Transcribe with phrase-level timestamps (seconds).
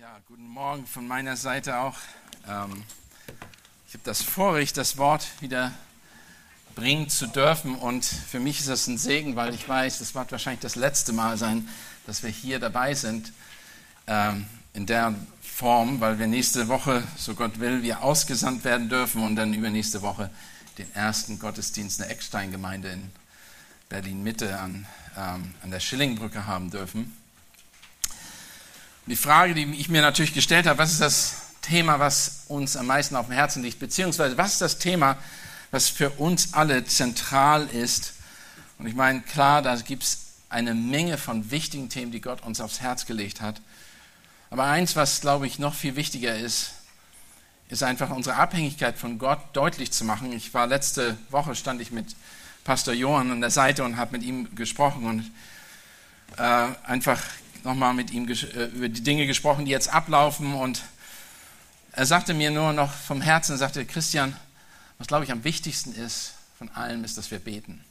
[0.00, 1.96] Ja, guten Morgen von meiner Seite auch.
[2.48, 2.84] Ähm,
[3.88, 5.72] ich habe das Vorrecht, das Wort wieder
[6.76, 7.74] bringen zu dürfen.
[7.74, 11.12] Und für mich ist das ein Segen, weil ich weiß, es wird wahrscheinlich das letzte
[11.12, 11.68] Mal sein,
[12.06, 13.32] dass wir hier dabei sind
[14.06, 19.24] ähm, in der Form, weil wir nächste Woche, so Gott will, wir ausgesandt werden dürfen
[19.24, 20.30] und dann übernächste Woche
[20.78, 23.10] den ersten Gottesdienst in der Eckstein-Gemeinde in
[23.88, 24.86] Berlin-Mitte an,
[25.16, 27.16] ähm, an der Schillingbrücke haben dürfen.
[29.08, 32.86] Die Frage, die ich mir natürlich gestellt habe, was ist das Thema, was uns am
[32.86, 35.16] meisten auf dem Herzen liegt, beziehungsweise was ist das Thema,
[35.70, 38.12] was für uns alle zentral ist?
[38.78, 40.18] Und ich meine, klar, da gibt es
[40.50, 43.62] eine Menge von wichtigen Themen, die Gott uns aufs Herz gelegt hat.
[44.50, 46.72] Aber eins, was, glaube ich, noch viel wichtiger ist,
[47.70, 50.32] ist einfach unsere Abhängigkeit von Gott deutlich zu machen.
[50.34, 52.14] Ich war letzte Woche, stand ich mit
[52.62, 55.30] Pastor Johann an der Seite und habe mit ihm gesprochen und
[56.36, 57.22] äh, einfach
[57.64, 60.54] nochmal mit ihm äh, über die Dinge gesprochen, die jetzt ablaufen.
[60.54, 60.82] Und
[61.92, 64.36] er sagte mir nur noch vom Herzen, er sagte, Christian,
[64.98, 67.84] was glaube ich am wichtigsten ist von allem, ist, dass wir beten.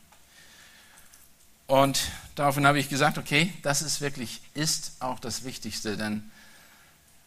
[1.68, 2.00] Und
[2.36, 6.24] daraufhin habe ich gesagt, okay, das ist wirklich, ist auch das Wichtigste, denn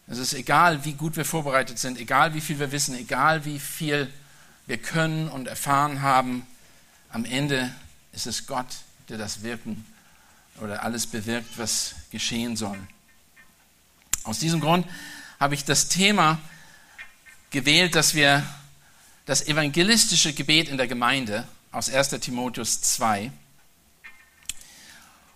[0.06, 3.60] es ist egal, wie gut wir vorbereitet sind, egal wie viel wir wissen, egal wie
[3.60, 4.10] viel
[4.66, 6.46] wir können und erfahren haben,
[7.10, 7.72] am Ende
[8.12, 8.66] ist es Gott,
[9.08, 9.84] der das Wirken
[10.60, 12.78] oder alles bewirkt, was geschehen soll.
[14.24, 14.86] Aus diesem Grund
[15.38, 16.38] habe ich das Thema
[17.50, 18.44] gewählt, dass wir
[19.26, 23.32] das evangelistische Gebet in der Gemeinde aus 1 Timotheus 2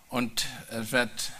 [0.09, 1.31] und wird,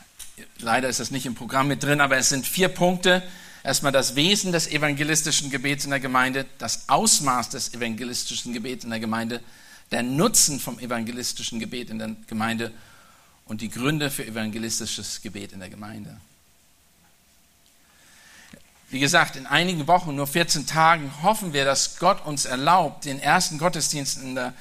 [0.58, 3.24] leider ist das nicht im Programm mit drin, aber es sind vier Punkte.
[3.64, 8.90] Erstmal das Wesen des evangelistischen Gebets in der Gemeinde, das Ausmaß des evangelistischen Gebets in
[8.90, 9.42] der Gemeinde,
[9.92, 12.72] der Nutzen vom evangelistischen Gebet in der Gemeinde
[13.46, 16.18] und die Gründe für evangelistisches Gebet in der Gemeinde.
[18.90, 23.20] Wie gesagt, in einigen Wochen, nur 14 Tagen, hoffen wir, dass Gott uns erlaubt, den
[23.20, 24.54] ersten Gottesdienst in der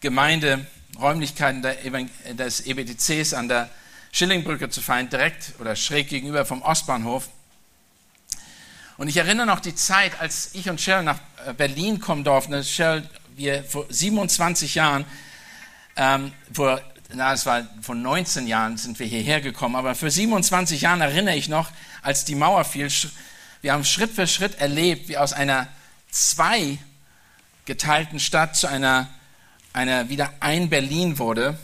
[0.00, 0.66] Gemeinde,
[0.98, 3.70] Räumlichkeiten des EBTCs an der
[4.12, 7.28] Schillingbrücke zu feiern, direkt oder schräg gegenüber vom Ostbahnhof.
[8.96, 12.62] Und ich erinnere noch die Zeit, als ich und Cheryl nach äh, Berlin kommen durften.
[12.62, 15.06] Cheryl, wir vor 27 Jahren,
[15.96, 16.82] ähm, vor
[17.14, 21.36] na, es war vor 19 Jahren sind wir hierher gekommen, aber für 27 Jahren erinnere
[21.36, 21.70] ich noch,
[22.02, 22.88] als die Mauer fiel,
[23.62, 25.68] wir haben Schritt für Schritt erlebt, wie aus einer
[26.10, 26.78] zwei
[27.66, 29.08] geteilten Stadt zu einer,
[29.72, 31.58] einer wieder ein Berlin wurde.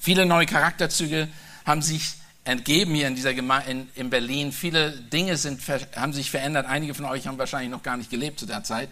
[0.00, 1.28] Viele neue Charakterzüge
[1.64, 2.14] haben sich
[2.44, 4.52] entgeben hier in dieser Gemeinde in, in Berlin.
[4.52, 5.62] Viele Dinge sind,
[5.96, 6.66] haben sich verändert.
[6.66, 8.88] Einige von euch haben wahrscheinlich noch gar nicht gelebt zu der Zeit.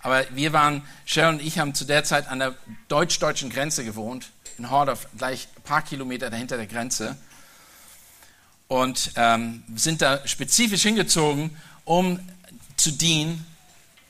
[0.00, 2.54] Aber wir waren, Sharon und ich haben zu der Zeit an der
[2.88, 7.16] deutsch-deutschen Grenze gewohnt in Hordorf, gleich ein paar Kilometer dahinter der Grenze.
[8.68, 12.18] Und ähm, sind da spezifisch hingezogen, um
[12.76, 13.46] zu dienen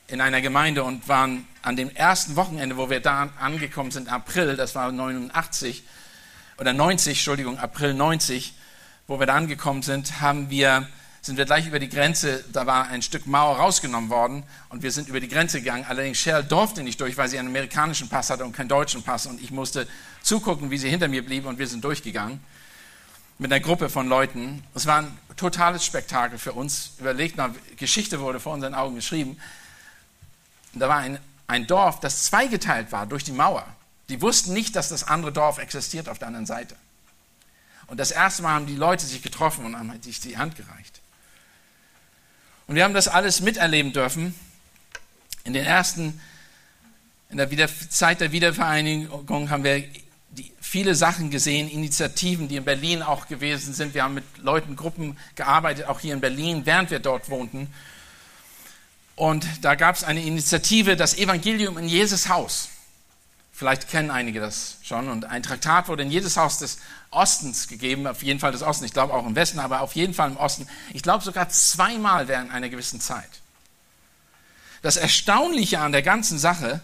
[0.09, 4.57] in einer Gemeinde und waren an dem ersten Wochenende, wo wir da angekommen sind, April,
[4.57, 5.83] das war 89
[6.59, 8.55] oder 90, Entschuldigung, April 90,
[9.09, 10.89] wo wir da angekommen sind, haben wir
[11.27, 14.93] sind wir gleich über die Grenze, da war ein Stück Mauer rausgenommen worden und wir
[14.93, 15.85] sind über die Grenze gegangen.
[15.89, 19.27] Allerdings Cheryl durfte nicht durch, weil sie einen amerikanischen Pass hatte und keinen deutschen Pass
[19.27, 19.89] und ich musste
[20.23, 22.41] zugucken, wie sie hinter mir blieb und wir sind durchgegangen
[23.39, 24.63] mit einer Gruppe von Leuten.
[24.75, 26.93] Es war ein totales Spektakel für uns.
[26.99, 29.37] Überlegt mal, Geschichte wurde vor unseren Augen geschrieben.
[30.75, 33.67] Da war ein, ein Dorf, das zweigeteilt war durch die Mauer.
[34.09, 36.77] Die wussten nicht, dass das andere Dorf existiert auf der anderen Seite.
[37.89, 41.01] Und das erste Mal haben die Leute sich getroffen und haben sich die Hand gereicht.
[42.66, 44.34] Und wir haben das alles miterleben dürfen.
[45.44, 46.21] In den ersten,
[47.31, 49.84] in der Wieder Zeit der Wiedervereinigung haben wir
[50.31, 53.94] die, viele Sachen gesehen, Initiativen, die in Berlin auch gewesen sind.
[53.94, 57.72] Wir haben mit Leuten, Gruppen gearbeitet, auch hier in Berlin, während wir dort wohnten.
[59.15, 62.69] Und da gab es eine Initiative, das Evangelium in Jesus Haus.
[63.56, 65.09] Vielleicht kennen einige das schon.
[65.09, 66.77] Und ein Traktat wurde in jedes Haus des
[67.11, 70.12] Ostens gegeben, auf jeden Fall des Ostens, ich glaube auch im Westen, aber auf jeden
[70.12, 70.69] Fall im Osten.
[70.93, 73.31] Ich glaube sogar zweimal während einer gewissen Zeit.
[74.83, 76.83] Das Erstaunliche an der ganzen Sache,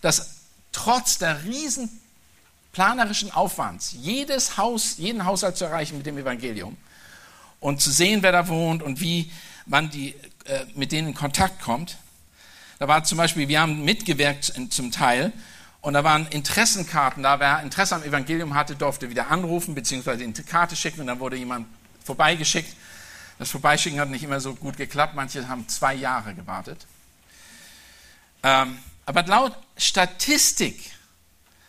[0.00, 0.30] dass
[0.72, 1.88] trotz der riesen
[2.72, 6.76] planerischen Aufwands, jedes Haus, jeden Haushalt zu erreichen mit dem Evangelium
[7.60, 9.30] und zu sehen, wer da wohnt und wie
[9.64, 11.98] man die, äh, mit denen in Kontakt kommt.
[12.80, 15.32] Da war zum Beispiel, wir haben mitgewirkt zum Teil
[15.80, 17.40] und da waren Interessenkarten da.
[17.40, 21.36] Wer Interesse am Evangelium hatte, durfte wieder anrufen, beziehungsweise eine Karte schicken und dann wurde
[21.36, 21.66] jemand
[22.04, 22.74] vorbeigeschickt.
[23.38, 25.14] Das Vorbeischicken hat nicht immer so gut geklappt.
[25.14, 26.86] Manche haben zwei Jahre gewartet.
[28.42, 30.90] Ähm, aber laut Statistik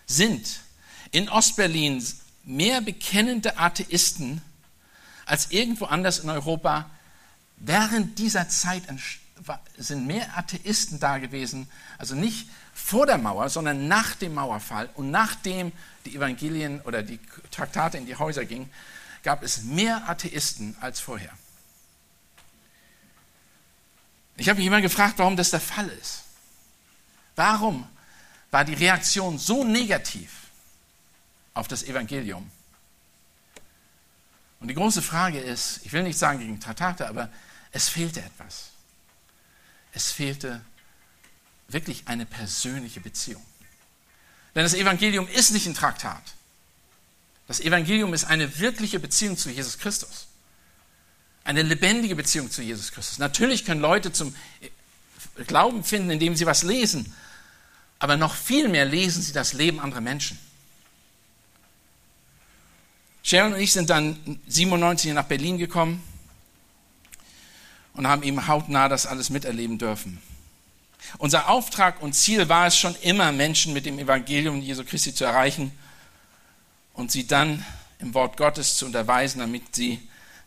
[0.06, 0.60] sind
[1.12, 2.06] in Ostberlin
[2.44, 4.42] mehr bekennende Atheisten
[5.26, 6.90] als irgendwo anders in Europa
[7.58, 8.90] während dieser Zeit
[9.78, 15.12] sind mehr Atheisten da gewesen, also nicht vor der Mauer, sondern nach dem Mauerfall und
[15.12, 15.72] nachdem
[16.06, 17.20] die Evangelien oder die
[17.52, 18.70] Traktate in die Häuser gingen,
[19.24, 21.32] gab es mehr Atheisten als vorher.
[24.38, 26.24] Ich habe mich immer gefragt, warum das der Fall ist.
[27.36, 27.88] Warum
[28.50, 30.32] war die Reaktion so negativ
[31.54, 32.50] auf das Evangelium?
[34.60, 37.30] Und die große Frage ist, ich will nicht sagen gegen Traktate, aber
[37.72, 38.71] es fehlte etwas.
[39.94, 40.62] Es fehlte
[41.68, 43.44] wirklich eine persönliche Beziehung.
[44.56, 46.22] Denn das Evangelium ist nicht ein Traktat.
[47.48, 50.28] Das Evangelium ist eine wirkliche Beziehung zu Jesus Christus.
[51.44, 53.18] Eine lebendige Beziehung zu Jesus Christus.
[53.18, 54.36] Natürlich können Leute zum
[55.48, 57.14] Glauben finden, indem sie was lesen.
[58.00, 60.38] Aber noch viel mehr lesen sie das Leben anderer Menschen.
[63.24, 66.04] Sharon und ich sind dann 97 nach Berlin gekommen
[67.94, 70.22] und haben eben hautnah das alles miterleben dürfen.
[71.18, 75.26] Unser Auftrag und Ziel war es schon immer, Menschen mit dem Evangelium Jesu Christi zu
[75.26, 75.72] erreichen
[76.94, 77.66] und sie dann
[78.00, 80.00] im Wort Gottes zu unterweisen, damit sie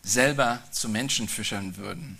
[0.03, 2.19] selber zu Menschenfischern würden.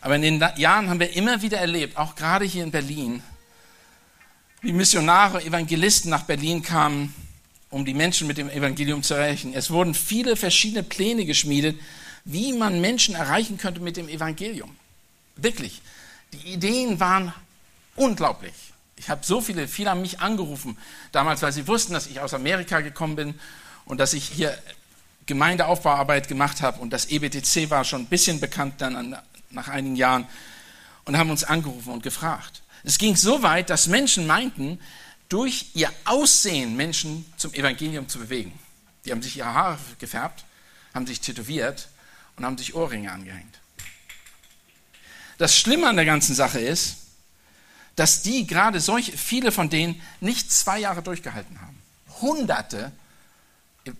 [0.00, 3.22] Aber in den Jahren haben wir immer wieder erlebt, auch gerade hier in Berlin,
[4.60, 7.14] wie Missionare, Evangelisten nach Berlin kamen,
[7.70, 9.54] um die Menschen mit dem Evangelium zu erreichen.
[9.54, 11.78] Es wurden viele verschiedene Pläne geschmiedet,
[12.24, 14.74] wie man Menschen erreichen könnte mit dem Evangelium.
[15.36, 15.82] Wirklich.
[16.32, 17.32] Die Ideen waren
[17.96, 18.54] unglaublich.
[18.96, 20.78] Ich habe so viele, viele haben mich angerufen
[21.12, 23.40] damals, weil sie wussten, dass ich aus Amerika gekommen bin
[23.84, 24.56] und dass ich hier
[25.26, 29.16] Gemeindeaufbauarbeit gemacht habe und das EBTC war schon ein bisschen bekannt dann
[29.50, 30.26] nach einigen Jahren
[31.04, 32.62] und haben uns angerufen und gefragt.
[32.82, 34.78] Es ging so weit, dass Menschen meinten,
[35.28, 38.52] durch ihr Aussehen Menschen zum Evangelium zu bewegen.
[39.04, 40.44] Die haben sich ihre Haare gefärbt,
[40.92, 41.88] haben sich tätowiert
[42.36, 43.60] und haben sich Ohrringe angehängt.
[45.38, 46.96] Das Schlimme an der ganzen Sache ist,
[47.96, 51.80] dass die gerade solche, viele von denen nicht zwei Jahre durchgehalten haben.
[52.20, 52.92] Hunderte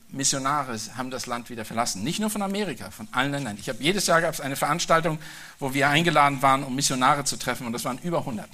[0.09, 2.03] Missionare haben das Land wieder verlassen.
[2.03, 3.59] Nicht nur von Amerika, von allen Ländern.
[3.61, 5.19] Ich habe jedes Jahr gab es eine Veranstaltung,
[5.59, 8.49] wo wir eingeladen waren, um Missionare zu treffen, und das waren über 100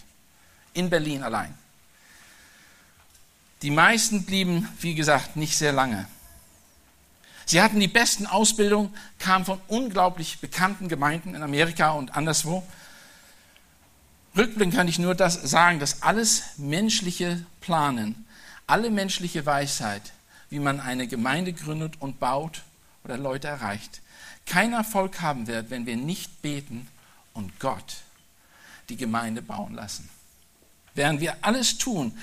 [0.74, 1.56] in Berlin allein.
[3.62, 6.08] Die meisten blieben, wie gesagt, nicht sehr lange.
[7.50, 12.62] Sie hatten die besten Ausbildungen, kamen von unglaublich bekannten Gemeinden in Amerika und anderswo.
[14.36, 18.24] Rückblickend kann ich nur das sagen, dass alles menschliche Planen,
[18.68, 20.12] alle menschliche Weisheit,
[20.50, 22.62] wie man eine Gemeinde gründet und baut
[23.02, 24.00] oder Leute erreicht,
[24.46, 26.86] keinen Erfolg haben wird, wenn wir nicht beten
[27.34, 27.96] und Gott
[28.90, 30.08] die Gemeinde bauen lassen.
[30.94, 32.16] Während wir alles tun,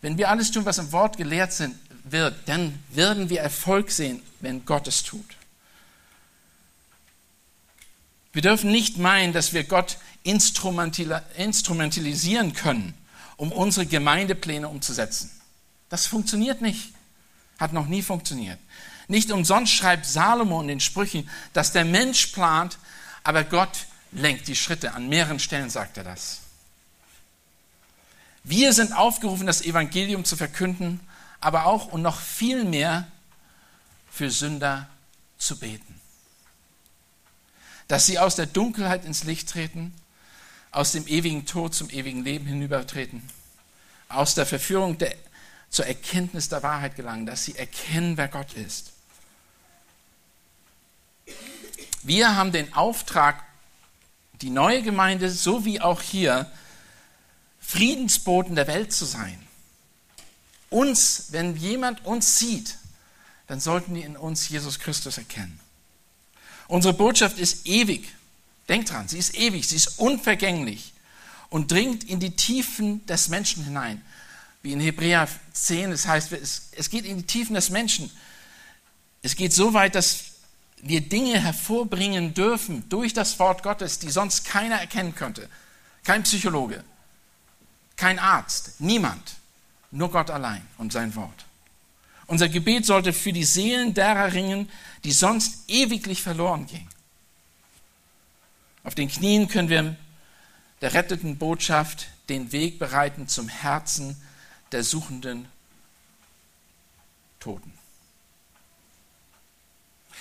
[0.00, 1.74] wenn wir alles tun, was im Wort gelehrt sind,
[2.04, 5.36] wird, dann werden wir Erfolg sehen, wenn Gott es tut.
[8.32, 12.94] Wir dürfen nicht meinen, dass wir Gott instrumentalisieren können,
[13.36, 15.30] um unsere Gemeindepläne umzusetzen.
[15.88, 16.92] Das funktioniert nicht.
[17.58, 18.58] Hat noch nie funktioniert.
[19.08, 22.78] Nicht umsonst schreibt Salomo in den Sprüchen, dass der Mensch plant,
[23.24, 24.94] aber Gott lenkt die Schritte.
[24.94, 26.38] An mehreren Stellen sagt er das.
[28.44, 31.00] Wir sind aufgerufen, das Evangelium zu verkünden,
[31.42, 33.06] aber auch und noch viel mehr
[34.10, 34.88] für Sünder
[35.38, 36.00] zu beten.
[37.88, 39.92] Dass sie aus der Dunkelheit ins Licht treten,
[40.70, 43.28] aus dem ewigen Tod zum ewigen Leben hinübertreten,
[44.08, 45.14] aus der Verführung der,
[45.68, 48.92] zur Erkenntnis der Wahrheit gelangen, dass sie erkennen, wer Gott ist.
[52.04, 53.42] Wir haben den Auftrag,
[54.40, 56.50] die neue Gemeinde, so wie auch hier,
[57.60, 59.44] Friedensboten der Welt zu sein.
[60.72, 62.78] Uns, wenn jemand uns sieht,
[63.46, 65.60] dann sollten die in uns Jesus Christus erkennen.
[66.68, 68.08] Unsere Botschaft ist ewig.
[68.68, 70.92] Denkt dran, sie ist ewig, sie ist unvergänglich
[71.50, 74.00] und dringt in die Tiefen des Menschen hinein.
[74.62, 78.10] Wie in Hebräer 10, es heißt, es geht in die Tiefen des Menschen.
[79.20, 80.32] Es geht so weit, dass
[80.78, 85.48] wir Dinge hervorbringen dürfen durch das Wort Gottes, die sonst keiner erkennen könnte.
[86.04, 86.82] Kein Psychologe,
[87.96, 89.34] kein Arzt, niemand.
[89.92, 91.44] Nur Gott allein und sein Wort.
[92.26, 94.70] Unser Gebet sollte für die Seelen derer ringen,
[95.04, 96.88] die sonst ewiglich verloren gehen.
[98.84, 99.96] Auf den Knien können wir
[100.80, 104.20] der retteten Botschaft den Weg bereiten zum Herzen
[104.72, 105.46] der suchenden
[107.38, 107.72] Toten.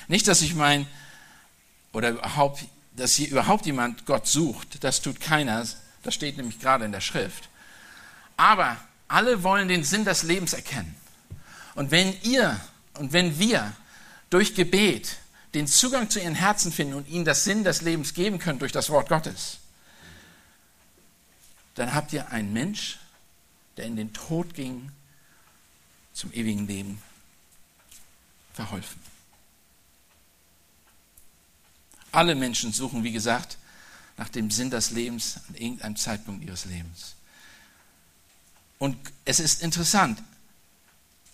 [0.08, 0.86] Nicht, dass ich meine,
[1.94, 5.66] oder überhaupt, dass hier überhaupt jemand Gott sucht, das tut keiner,
[6.04, 7.50] das steht nämlich gerade in der Schrift.
[8.36, 8.78] Aber
[9.12, 10.96] alle wollen den Sinn des Lebens erkennen.
[11.76, 12.60] Und wenn ihr
[12.94, 13.74] und wenn wir
[14.30, 15.18] durch Gebet
[15.54, 18.72] den Zugang zu ihren Herzen finden und ihnen das Sinn des Lebens geben können durch
[18.72, 19.58] das Wort Gottes,
[21.76, 23.00] dann habt ihr einen Mensch,
[23.78, 24.92] der in den Tod ging,
[26.14, 27.02] zum ewigen Leben
[28.54, 29.00] verholfen.
[32.12, 33.58] Alle Menschen suchen, wie gesagt,
[34.18, 37.16] nach dem Sinn des Lebens an irgendeinem Zeitpunkt ihres Lebens.
[38.82, 40.24] Und es ist interessant,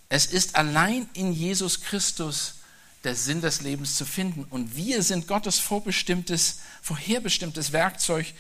[0.10, 2.56] es ist allein in Jesus Christus
[3.06, 4.44] der Sinn des Lebens zu finden.
[4.44, 8.34] Und wir sind Gottes vorbestimmtes, vorherbestimmtes Werkzeug,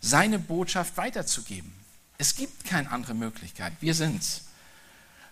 [0.00, 1.72] seine Botschaft weiterzugeben.
[2.16, 3.72] Es gibt keine andere Möglichkeit.
[3.80, 4.42] Wir sind's.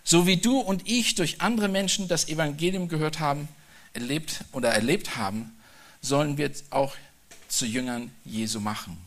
[0.03, 3.47] So wie du und ich durch andere Menschen das Evangelium gehört haben,
[3.93, 5.55] erlebt oder erlebt haben,
[6.01, 6.93] sollen wir auch
[7.47, 8.97] zu Jüngern Jesu machen.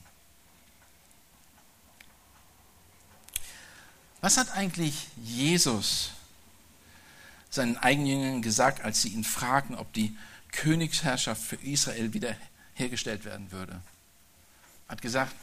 [4.21, 6.11] Was hat eigentlich Jesus
[7.51, 10.17] seinen eigenen Jüngern gesagt, als sie ihn fragten, ob die
[10.53, 13.81] Königsherrschaft für Israel wiederhergestellt werden würde?
[14.89, 15.35] Er hat gesagt,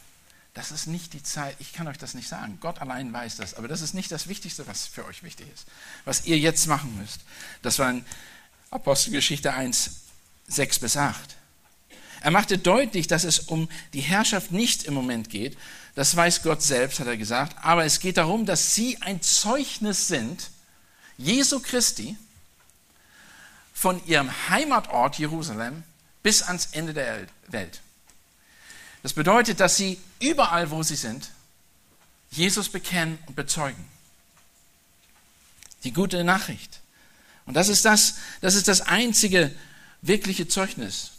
[0.53, 3.55] das ist nicht die Zeit, ich kann euch das nicht sagen, Gott allein weiß das,
[3.55, 5.65] aber das ist nicht das Wichtigste, was für euch wichtig ist,
[6.05, 7.21] was ihr jetzt machen müsst.
[7.63, 8.05] Das war in
[8.69, 10.01] Apostelgeschichte 1,
[10.47, 11.35] 6 bis 8.
[12.21, 15.57] Er machte deutlich, dass es um die Herrschaft nicht im Moment geht,
[15.95, 20.07] das weiß Gott selbst, hat er gesagt, aber es geht darum, dass sie ein Zeugnis
[20.07, 20.49] sind,
[21.17, 22.17] Jesu Christi,
[23.73, 25.83] von ihrem Heimatort Jerusalem
[26.23, 27.81] bis ans Ende der Welt.
[29.03, 31.29] Das bedeutet, dass sie überall, wo sie sind,
[32.31, 33.85] Jesus bekennen und bezeugen.
[35.83, 36.79] Die gute Nachricht.
[37.45, 39.53] Und das ist das, das ist das einzige
[40.01, 41.11] wirkliche Zeugnis.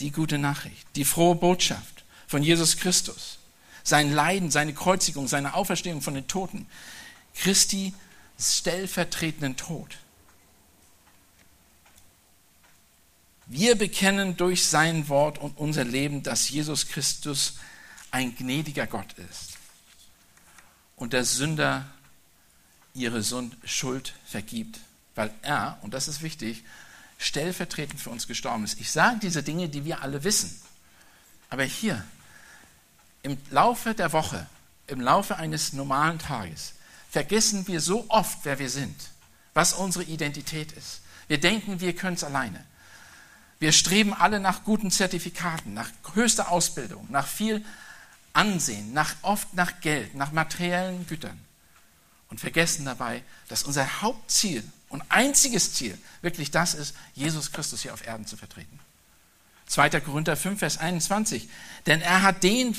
[0.00, 1.95] Die gute Nachricht, die frohe Botschaft
[2.26, 3.38] von Jesus Christus.
[3.82, 6.66] Sein Leiden, seine Kreuzigung, seine Auferstehung von den Toten.
[7.34, 7.94] Christi
[8.38, 9.98] stellvertretenden Tod.
[13.46, 17.58] Wir bekennen durch sein Wort und unser Leben, dass Jesus Christus
[18.10, 19.56] ein gnädiger Gott ist
[20.96, 21.86] und der Sünder
[22.94, 23.22] ihre
[23.64, 24.80] Schuld vergibt,
[25.14, 26.64] weil er, und das ist wichtig,
[27.18, 28.80] stellvertretend für uns gestorben ist.
[28.80, 30.60] Ich sage diese Dinge, die wir alle wissen.
[31.48, 32.04] Aber hier,
[33.26, 34.46] im Laufe der Woche,
[34.86, 36.74] im Laufe eines normalen Tages,
[37.10, 38.94] vergessen wir so oft, wer wir sind,
[39.52, 41.00] was unsere Identität ist.
[41.26, 42.64] Wir denken, wir können es alleine.
[43.58, 47.64] Wir streben alle nach guten Zertifikaten, nach höchster Ausbildung, nach viel
[48.32, 51.40] Ansehen, nach, oft nach Geld, nach materiellen Gütern
[52.28, 57.92] und vergessen dabei, dass unser Hauptziel und einziges Ziel wirklich das ist, Jesus Christus hier
[57.92, 58.78] auf Erden zu vertreten.
[59.66, 60.00] 2.
[60.00, 61.48] Korinther 5, Vers 21.
[61.86, 62.76] Denn er hat den,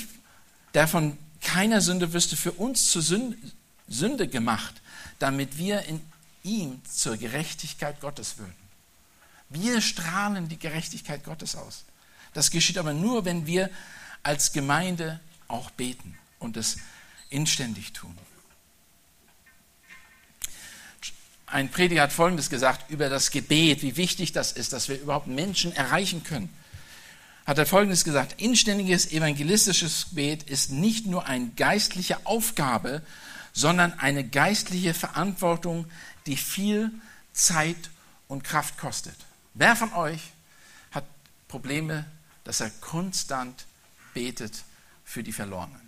[0.74, 4.80] der von keiner Sünde wüsste, für uns zur Sünde gemacht,
[5.18, 6.00] damit wir in
[6.42, 8.54] ihm zur Gerechtigkeit Gottes würden.
[9.48, 11.84] Wir strahlen die Gerechtigkeit Gottes aus.
[12.34, 13.70] Das geschieht aber nur, wenn wir
[14.22, 16.76] als Gemeinde auch beten und es
[17.30, 18.16] inständig tun.
[21.46, 25.28] Ein Prediger hat Folgendes gesagt über das Gebet, wie wichtig das ist, dass wir überhaupt
[25.28, 26.54] Menschen erreichen können.
[27.48, 33.00] Hat er Folgendes gesagt, inständiges evangelistisches Gebet ist nicht nur eine geistliche Aufgabe,
[33.54, 35.86] sondern eine geistliche Verantwortung,
[36.26, 36.90] die viel
[37.32, 37.88] Zeit
[38.28, 39.16] und Kraft kostet.
[39.54, 40.20] Wer von euch
[40.90, 41.06] hat
[41.48, 42.04] Probleme,
[42.44, 43.64] dass er konstant
[44.12, 44.52] betet
[45.06, 45.80] für die Verlorenen?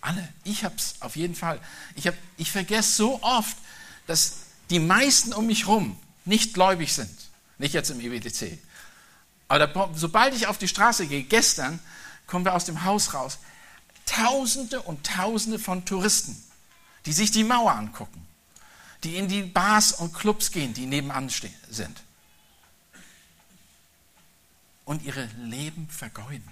[0.00, 0.28] Alle.
[0.42, 1.60] Ich habe es auf jeden Fall.
[1.94, 3.56] Ich, hab, ich vergesse so oft,
[4.08, 4.38] dass
[4.70, 7.16] die meisten um mich herum nicht gläubig sind.
[7.58, 8.58] Nicht jetzt im EWTC.
[9.48, 11.78] Aber sobald ich auf die Straße gehe, gestern
[12.26, 13.38] kommen wir aus dem Haus raus,
[14.06, 16.36] Tausende und Tausende von Touristen,
[17.06, 18.26] die sich die Mauer angucken
[19.06, 22.02] die in die Bars und Clubs gehen, die nebenan sind.
[24.84, 26.48] Und ihre Leben vergeuden.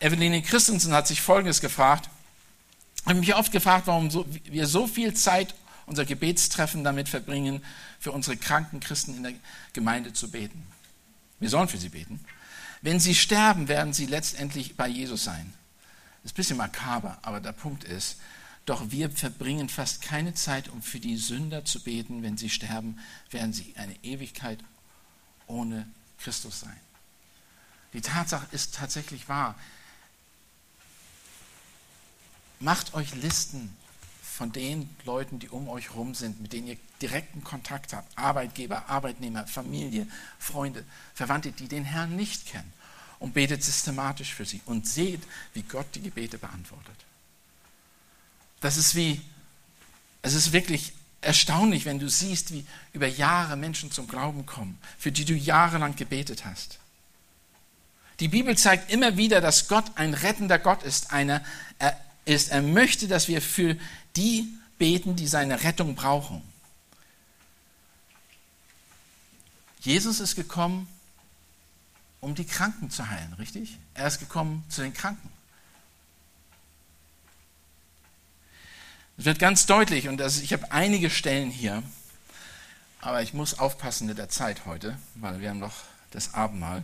[0.00, 2.08] Eveline Christensen hat sich Folgendes gefragt.
[3.02, 4.10] Ich habe mich oft gefragt, warum
[4.44, 5.54] wir so viel Zeit
[5.92, 7.62] unser Gebetstreffen damit verbringen,
[8.00, 9.34] für unsere kranken Christen in der
[9.74, 10.66] Gemeinde zu beten.
[11.38, 12.18] Wir sollen für sie beten.
[12.80, 15.52] Wenn sie sterben, werden sie letztendlich bei Jesus sein.
[16.22, 18.16] Das ist ein bisschen makaber, aber der Punkt ist,
[18.64, 22.22] doch wir verbringen fast keine Zeit, um für die Sünder zu beten.
[22.22, 22.98] Wenn sie sterben,
[23.30, 24.60] werden sie eine Ewigkeit
[25.46, 25.86] ohne
[26.18, 26.80] Christus sein.
[27.92, 29.56] Die Tatsache ist tatsächlich wahr.
[32.60, 33.76] Macht euch Listen
[34.32, 38.16] von den Leuten, die um euch herum sind, mit denen ihr direkten Kontakt habt.
[38.16, 40.06] Arbeitgeber, Arbeitnehmer, Familie,
[40.38, 40.84] Freunde,
[41.14, 42.72] Verwandte, die den Herrn nicht kennen.
[43.18, 45.20] Und betet systematisch für sie und seht,
[45.54, 46.96] wie Gott die Gebete beantwortet.
[48.60, 49.20] Das ist wie,
[50.22, 55.12] es ist wirklich erstaunlich, wenn du siehst, wie über Jahre Menschen zum Glauben kommen, für
[55.12, 56.78] die du jahrelang gebetet hast.
[58.18, 61.12] Die Bibel zeigt immer wieder, dass Gott ein rettender Gott ist.
[61.12, 61.44] Eine,
[61.78, 62.50] er, ist.
[62.50, 63.76] er möchte, dass wir für
[64.16, 66.42] die beten, die seine Rettung brauchen.
[69.80, 70.86] Jesus ist gekommen,
[72.20, 73.78] um die Kranken zu heilen, richtig?
[73.94, 75.28] Er ist gekommen zu den Kranken.
[79.18, 81.82] Es wird ganz deutlich, und das, ich habe einige Stellen hier,
[83.00, 85.74] aber ich muss aufpassen mit der Zeit heute, weil wir haben noch
[86.12, 86.82] das Abendmahl.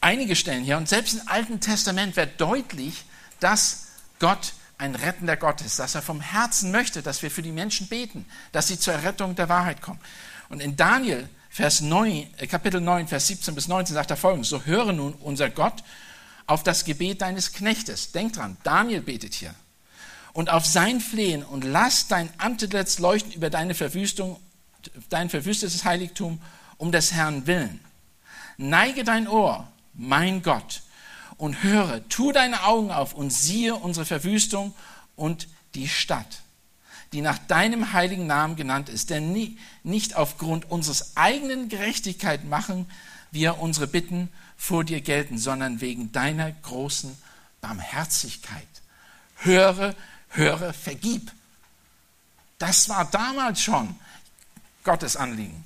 [0.00, 3.04] Einige Stellen hier, und selbst im Alten Testament wird deutlich,
[3.40, 3.86] dass
[4.18, 7.86] Gott ein rettender Gott ist, dass er vom Herzen möchte, dass wir für die Menschen
[7.86, 10.00] beten, dass sie zur Errettung der Wahrheit kommen.
[10.48, 14.48] Und in Daniel, Vers 9, äh, Kapitel 9, Vers 17 bis 19 sagt er folgendes,
[14.48, 15.84] so höre nun unser Gott
[16.46, 18.12] auf das Gebet deines Knechtes.
[18.12, 19.54] Denk dran, Daniel betet hier
[20.32, 24.40] und auf sein Flehen und lass dein Antlitz leuchten über deine Verwüstung,
[25.10, 26.40] dein verwüstetes Heiligtum
[26.78, 27.80] um des Herrn willen.
[28.56, 30.82] Neige dein Ohr, mein Gott,
[31.40, 34.74] und höre, tu deine Augen auf und siehe unsere Verwüstung
[35.16, 36.42] und die Stadt,
[37.12, 39.08] die nach deinem heiligen Namen genannt ist.
[39.08, 42.86] Denn nie, nicht aufgrund unseres eigenen Gerechtigkeit machen
[43.30, 44.28] wir unsere Bitten
[44.58, 47.16] vor dir gelten, sondern wegen deiner großen
[47.62, 48.68] Barmherzigkeit.
[49.36, 49.94] Höre,
[50.28, 51.32] höre, vergib.
[52.58, 53.96] Das war damals schon
[54.84, 55.64] Gottes Anliegen.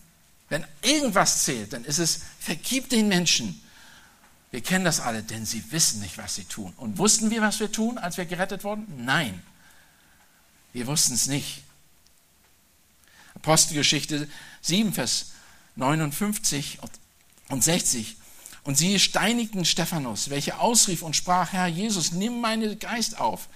[0.48, 3.60] Wenn irgendwas zählt, dann ist es, vergib den Menschen.
[4.54, 6.72] Wir kennen das alle, denn sie wissen nicht, was sie tun.
[6.76, 8.86] Und wussten wir, was wir tun, als wir gerettet wurden?
[9.04, 9.42] Nein.
[10.72, 11.64] Wir wussten es nicht.
[13.34, 14.28] Apostelgeschichte
[14.60, 15.32] 7, Vers
[15.74, 16.78] 59
[17.48, 18.16] und 60.
[18.62, 23.48] Und sie steinigten Stephanus, welcher ausrief und sprach, Herr Jesus, nimm meinen Geist auf.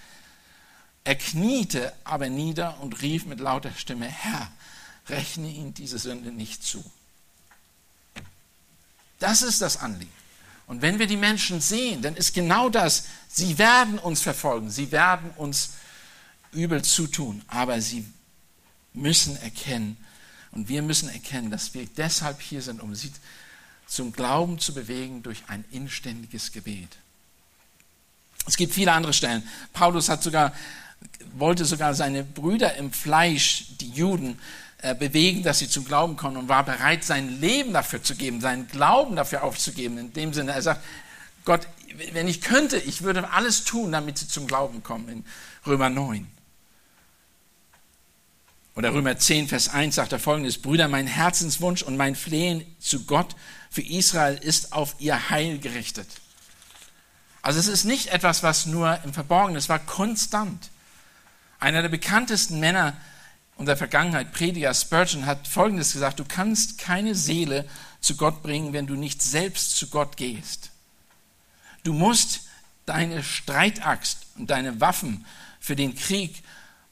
[1.05, 4.51] Er kniete aber nieder und rief mit lauter Stimme, Herr,
[5.07, 6.85] rechne ihm diese Sünde nicht zu.
[9.21, 10.19] Das ist das Anliegen.
[10.69, 14.93] Und wenn wir die Menschen sehen, dann ist genau das, sie werden uns verfolgen, sie
[14.93, 15.71] werden uns
[16.53, 18.07] übel zutun, aber sie
[18.93, 19.97] müssen erkennen,
[20.51, 23.13] und wir müssen erkennen, dass wir deshalb hier sind, um sie
[23.87, 26.89] zum Glauben zu bewegen durch ein inständiges Gebet.
[28.47, 29.47] Es gibt viele andere Stellen.
[29.73, 30.55] Paulus hat sogar
[31.35, 34.39] wollte sogar seine Brüder im Fleisch, die Juden,
[34.99, 38.69] bewegen, dass sie zum Glauben kommen und war bereit, sein Leben dafür zu geben, seinen
[38.69, 39.99] Glauben dafür aufzugeben.
[39.99, 40.85] In dem Sinne, er sagt,
[41.45, 41.67] Gott,
[42.13, 45.09] wenn ich könnte, ich würde alles tun, damit sie zum Glauben kommen.
[45.09, 45.25] In
[45.67, 46.29] Römer 9.
[48.77, 53.05] Oder Römer 10, Vers 1 sagt er folgendes, Brüder, mein Herzenswunsch und mein Flehen zu
[53.07, 53.35] Gott
[53.71, 56.07] für Israel ist auf ihr Heil gerichtet.
[57.43, 60.71] Also es ist nicht etwas, was nur im Verborgenen, es war konstant.
[61.59, 62.97] Einer der bekanntesten Männer
[63.59, 67.69] unserer Vergangenheit, Prediger Spurgeon, hat Folgendes gesagt, du kannst keine Seele
[68.01, 70.71] zu Gott bringen, wenn du nicht selbst zu Gott gehst.
[71.83, 72.43] Du musst
[72.87, 75.27] deine Streitaxt und deine Waffen
[75.61, 76.43] für den Krieg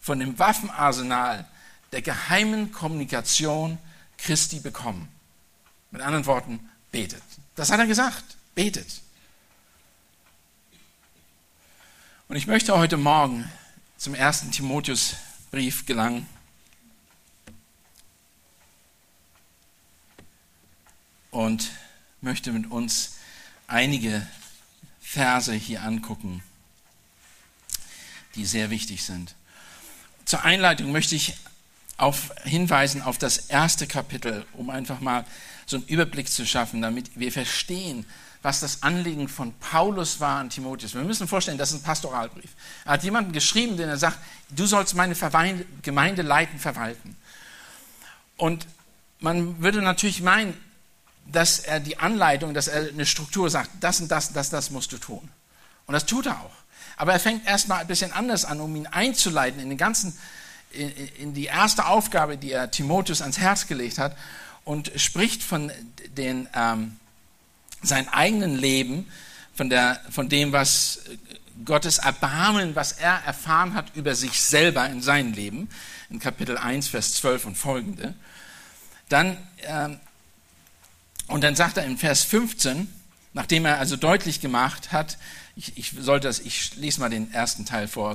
[0.01, 1.47] von dem Waffenarsenal
[1.93, 3.79] der geheimen Kommunikation
[4.19, 5.09] Christi bekommen.
[5.93, 7.23] Mit anderen Worten, betet.
[7.55, 8.25] Das hat er gesagt,
[8.55, 9.01] betet.
[12.29, 13.51] Und ich möchte heute Morgen
[13.97, 16.27] zum ersten Timotheusbrief gelangen.
[21.37, 21.71] Und
[22.23, 23.17] möchte mit uns
[23.67, 24.27] einige
[25.03, 26.43] Verse hier angucken,
[28.37, 29.35] die sehr wichtig sind.
[30.25, 31.37] Zur Einleitung möchte ich
[31.99, 35.27] auf, hinweisen auf das erste Kapitel, um einfach mal
[35.67, 38.07] so einen Überblick zu schaffen, damit wir verstehen,
[38.41, 40.95] was das Anliegen von Paulus war an Timotheus.
[40.95, 42.53] Wir müssen vorstellen, das ist ein Pastoralbrief.
[42.87, 44.19] Er hat jemanden geschrieben, den er sagt,
[44.49, 45.15] du sollst meine
[45.83, 47.15] Gemeinde leiten, verwalten.
[48.39, 48.67] Und
[49.21, 50.59] man würde natürlich meinen,
[51.31, 54.93] dass er die Anleitung, dass er eine Struktur sagt, das und das, das, das musst
[54.93, 55.29] du tun.
[55.87, 56.53] Und das tut er auch.
[56.97, 60.17] Aber er fängt erstmal ein bisschen anders an, um ihn einzuleiten in den ganzen,
[60.71, 64.17] in, in die erste Aufgabe, die er Timotheus ans Herz gelegt hat
[64.65, 65.71] und spricht von
[66.17, 66.97] den, ähm,
[67.83, 69.07] sein eigenen Leben,
[69.55, 71.01] von, der, von dem, was
[71.65, 75.69] Gottes Erbarmen, was er erfahren hat über sich selber in seinem Leben,
[76.11, 78.15] in Kapitel 1, Vers 12 und folgende.
[79.09, 80.01] Dann, ähm,
[81.29, 82.93] und dann sagt er in Vers 15,
[83.33, 85.19] nachdem er also deutlich gemacht hat,
[85.57, 88.13] ich, ich sollte das, ich lese mal den ersten Teil vor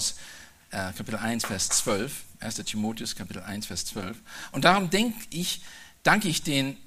[0.72, 2.56] äh, Kapitel 1, Vers 12, 1.
[2.66, 4.18] Timotheus, Kapitel 1, Vers 12.
[4.52, 5.62] Und darum denke ich,
[6.04, 6.78] danke ich den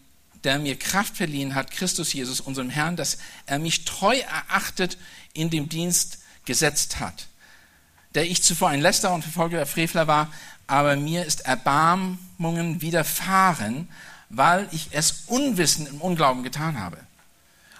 [0.45, 4.99] der mir Kraft verliehen hat, Christus Jesus, unserem Herrn, dass er mich treu erachtet
[5.33, 7.27] in dem Dienst gesetzt hat,
[8.15, 10.33] der ich zuvor ein Lästerer und Verfolger Frevler war,
[10.67, 13.89] aber mir ist Erbarmungen widerfahren,
[14.37, 16.99] weil ich es unwissend im Unglauben getan habe.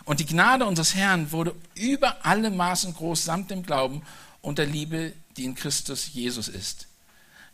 [0.05, 4.03] Und die Gnade unseres Herrn wurde über alle Maßen groß samt dem Glauben
[4.43, 6.87] und der Liebe, die in Christus Jesus ist.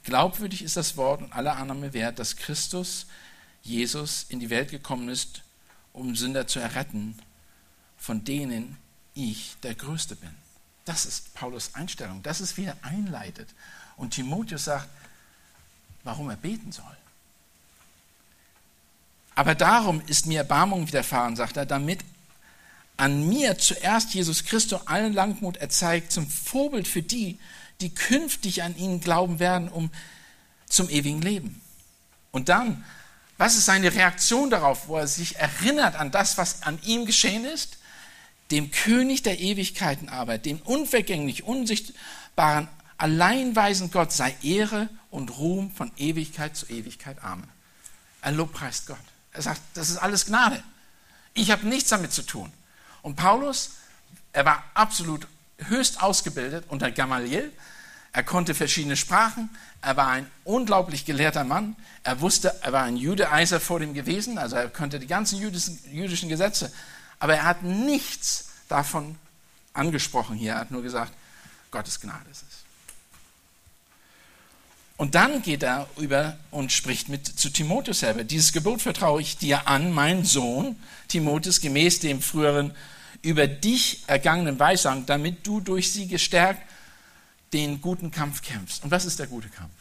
[0.03, 3.07] Glaubwürdig ist das Wort und aller Annahme wert, dass Christus
[3.63, 5.43] Jesus in die Welt gekommen ist,
[5.93, 7.19] um Sünder zu erretten,
[7.99, 8.77] von denen
[9.15, 10.31] ich der Größte bin.
[10.85, 12.23] Das ist Paulus Einstellung.
[12.23, 13.49] Das ist, wie er einleitet.
[13.97, 14.89] Und Timotheus sagt,
[16.03, 16.97] warum er beten soll.
[19.41, 22.01] Aber darum ist mir Erbarmung widerfahren, sagt er, damit
[22.99, 27.39] an mir zuerst Jesus Christus allen Langmut erzeigt, zum Vorbild für die,
[27.81, 29.91] die künftig an ihn glauben werden, um
[30.67, 31.59] zum ewigen Leben.
[32.33, 32.85] Und dann,
[33.39, 37.47] was ist seine Reaktion darauf, wo er sich erinnert an das, was an ihm geschehen
[37.47, 37.79] ist?
[38.51, 45.91] Dem König der Ewigkeiten aber, dem unvergänglich, unsichtbaren, alleinweisen Gott sei Ehre und Ruhm von
[45.97, 47.25] Ewigkeit zu Ewigkeit.
[47.25, 47.49] Amen.
[48.21, 48.99] Er lobpreist Gott.
[49.33, 50.63] Er sagt, das ist alles Gnade.
[51.35, 52.53] Ich habe nichts damit zu tun.
[53.03, 53.73] Und Paulus,
[54.33, 55.27] er war absolut
[55.59, 57.53] höchst ausgebildet unter Gamaliel.
[58.13, 59.51] Er konnte verschiedene Sprachen.
[59.83, 61.77] Er war ein unglaublich gelehrter Mann.
[62.03, 65.79] Er wusste, er war ein Judeiser vor dem gewesen, also er konnte die ganzen jüdischen,
[65.91, 66.73] jüdischen Gesetze.
[67.19, 69.17] Aber er hat nichts davon
[69.73, 70.53] angesprochen hier.
[70.53, 71.13] Er hat nur gesagt,
[71.71, 72.60] Gottes Gnade ist es.
[75.01, 78.23] Und dann geht er über und spricht mit zu Timotheus selber.
[78.23, 80.77] Dieses Gebot vertraue ich dir an, mein Sohn
[81.09, 82.77] Timotheus, gemäß dem früheren
[83.23, 86.61] über dich ergangenen Weissagen, damit du durch sie gestärkt
[87.55, 88.85] den guten Kampf kämpfst.
[88.85, 89.73] Und was ist der gute Kampf?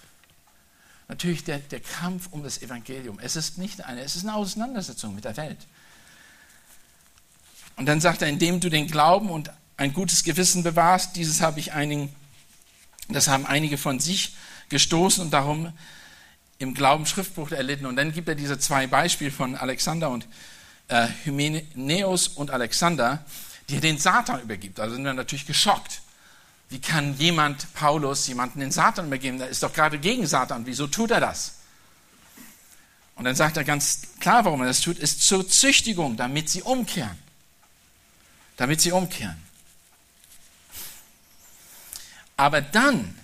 [1.10, 3.19] Natürlich der, der Kampf um das Evangelium.
[3.21, 5.60] Es ist nicht eine, es ist eine Auseinandersetzung mit der Welt.
[7.75, 11.60] Und dann sagt er, indem du den Glauben und ein gutes Gewissen bewahrst, dieses habe
[11.60, 12.15] ich einigen,
[13.10, 14.38] das haben einige von sich
[14.69, 15.73] gestoßen und darum
[16.60, 17.86] im Glauben Schriftbruch erlitten.
[17.86, 20.27] Und dann gibt er diese zwei Beispiele von Alexander und
[20.89, 23.23] äh, Hymenäus und Alexander,
[23.69, 24.79] die er den Satan übergibt.
[24.79, 26.01] Also sind wir natürlich geschockt.
[26.69, 29.39] Wie kann jemand, Paulus, jemanden den Satan übergeben?
[29.39, 30.65] Der ist doch gerade gegen Satan.
[30.65, 31.55] Wieso tut er das?
[33.15, 36.62] Und dann sagt er ganz klar, warum er das tut, ist zur Züchtigung, damit sie
[36.62, 37.17] umkehren.
[38.55, 39.38] Damit sie umkehren.
[42.38, 43.19] Aber dann,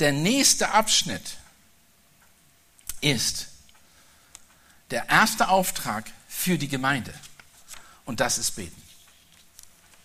[0.00, 1.36] der nächste Abschnitt
[3.00, 3.48] ist
[4.90, 7.12] der erste Auftrag für die Gemeinde.
[8.04, 8.82] Und das ist Beten.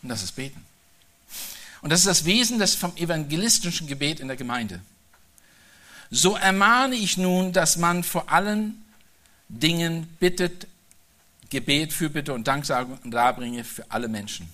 [0.01, 0.65] Und das ist Beten.
[1.81, 4.81] Und das ist das Wesen des vom evangelistischen Gebet in der Gemeinde.
[6.09, 8.83] So ermahne ich nun, dass man vor allen
[9.49, 10.67] Dingen bittet,
[11.49, 14.49] Gebet, Fürbitte und Danksagung darbringe für alle Menschen.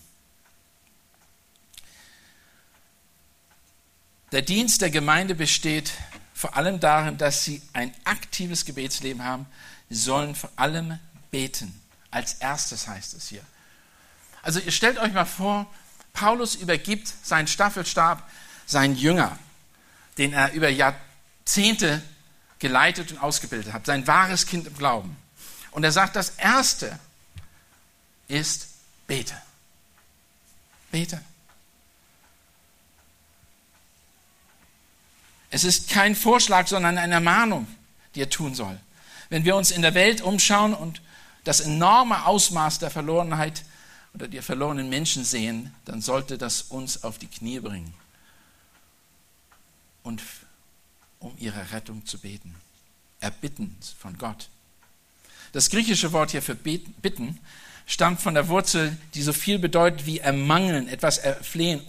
[4.32, 5.92] Der Dienst der Gemeinde besteht
[6.34, 9.46] vor allem darin, dass sie ein aktives Gebetsleben haben.
[9.90, 11.00] Sie sollen vor allem
[11.32, 11.80] beten.
[12.12, 13.44] Als erstes heißt es hier.
[14.42, 15.68] Also ihr stellt euch mal vor,
[16.14, 18.30] Paulus übergibt seinen Staffelstab
[18.66, 19.38] seinen Jünger,
[20.18, 22.02] den er über Jahrzehnte
[22.60, 25.18] geleitet und ausgebildet hat, sein wahres Kind im Glauben.
[25.72, 27.00] Und er sagt, das Erste
[28.28, 28.68] ist
[29.08, 29.36] bete.
[30.92, 31.22] Bete.
[35.50, 37.68] Es ist kein Vorschlag, sondern eine Ermahnung,
[38.16, 38.80] die er tun soll.
[39.30, 41.02] Wenn wir uns in der Welt umschauen und
[41.44, 43.64] das enorme Ausmaß der Verlorenheit
[44.14, 47.94] oder der verlorenen Menschen sehen, dann sollte das uns auf die Knie bringen
[50.04, 50.22] und
[51.20, 52.56] um ihre Rettung zu beten.
[53.20, 54.50] Erbitten von Gott.
[55.52, 57.40] Das griechische Wort hier für bitten
[57.86, 61.82] stammt von der Wurzel, die so viel bedeutet wie ermangeln, etwas erflehen,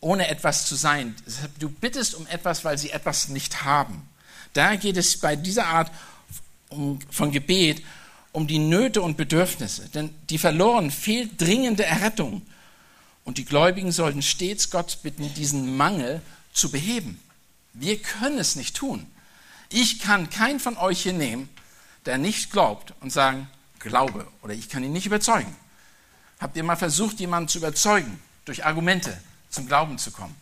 [0.00, 1.14] ohne etwas zu sein.
[1.58, 4.08] Du bittest um etwas, weil sie etwas nicht haben.
[4.52, 5.90] Da geht es bei dieser Art
[7.10, 7.82] von Gebet
[8.32, 12.42] um die Nöte und Bedürfnisse, denn die verloren fehlt dringende Errettung.
[13.24, 17.20] Und die Gläubigen sollten stets Gott bitten, diesen Mangel zu beheben.
[17.74, 19.06] Wir können es nicht tun.
[19.70, 21.48] Ich kann keinen von euch hier nehmen,
[22.06, 25.54] der nicht glaubt und sagen, glaube, oder ich kann ihn nicht überzeugen.
[26.40, 30.36] Habt ihr mal versucht, jemanden zu überzeugen, durch Argumente zum Glauben zu kommen?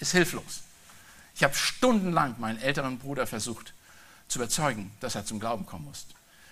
[0.00, 0.62] Ist hilflos.
[1.34, 3.72] Ich habe stundenlang meinen älteren Bruder versucht
[4.28, 6.06] zu überzeugen, dass er zum Glauben kommen muss.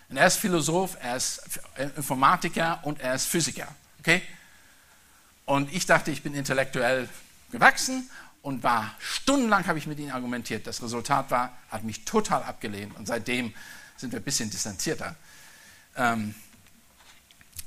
[0.09, 1.43] Und er ist Philosoph, er ist
[1.97, 3.69] Informatiker und er ist Physiker.
[4.01, 4.23] Okay?
[5.45, 7.09] Und ich dachte, ich bin intellektuell
[7.51, 8.09] gewachsen
[8.43, 10.67] und war stundenlang habe ich mit ihm argumentiert.
[10.67, 13.53] Das Resultat war, hat mich total abgelehnt und seitdem
[13.97, 15.17] sind wir ein bisschen distanzierter.
[15.97, 16.35] Ähm,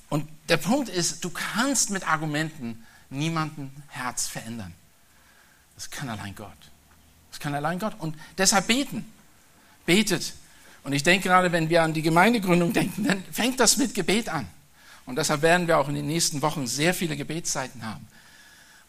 [0.10, 4.74] und der Punkt ist, du kannst mit Argumenten niemanden Herz verändern.
[5.76, 6.50] Das kann allein Gott.
[7.30, 7.96] Das kann allein Gott.
[8.00, 9.06] Und deshalb beten.
[9.86, 10.34] Betet.
[10.84, 14.30] Und ich denke gerade, wenn wir an die Gemeindegründung denken, dann fängt das mit Gebet
[14.30, 14.48] an.
[15.06, 18.08] Und deshalb werden wir auch in den nächsten Wochen sehr viele Gebetszeiten haben.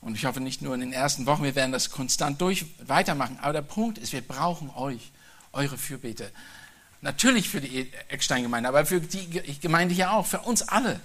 [0.00, 3.38] Und ich hoffe nicht nur in den ersten Wochen, wir werden das konstant durch weitermachen.
[3.40, 5.11] Aber der Punkt ist, wir brauchen euch,
[5.52, 6.30] eure Fürbete.
[7.00, 11.00] Natürlich für die Eckstein-Gemeinde, aber für die Gemeinde hier auch, für uns alle.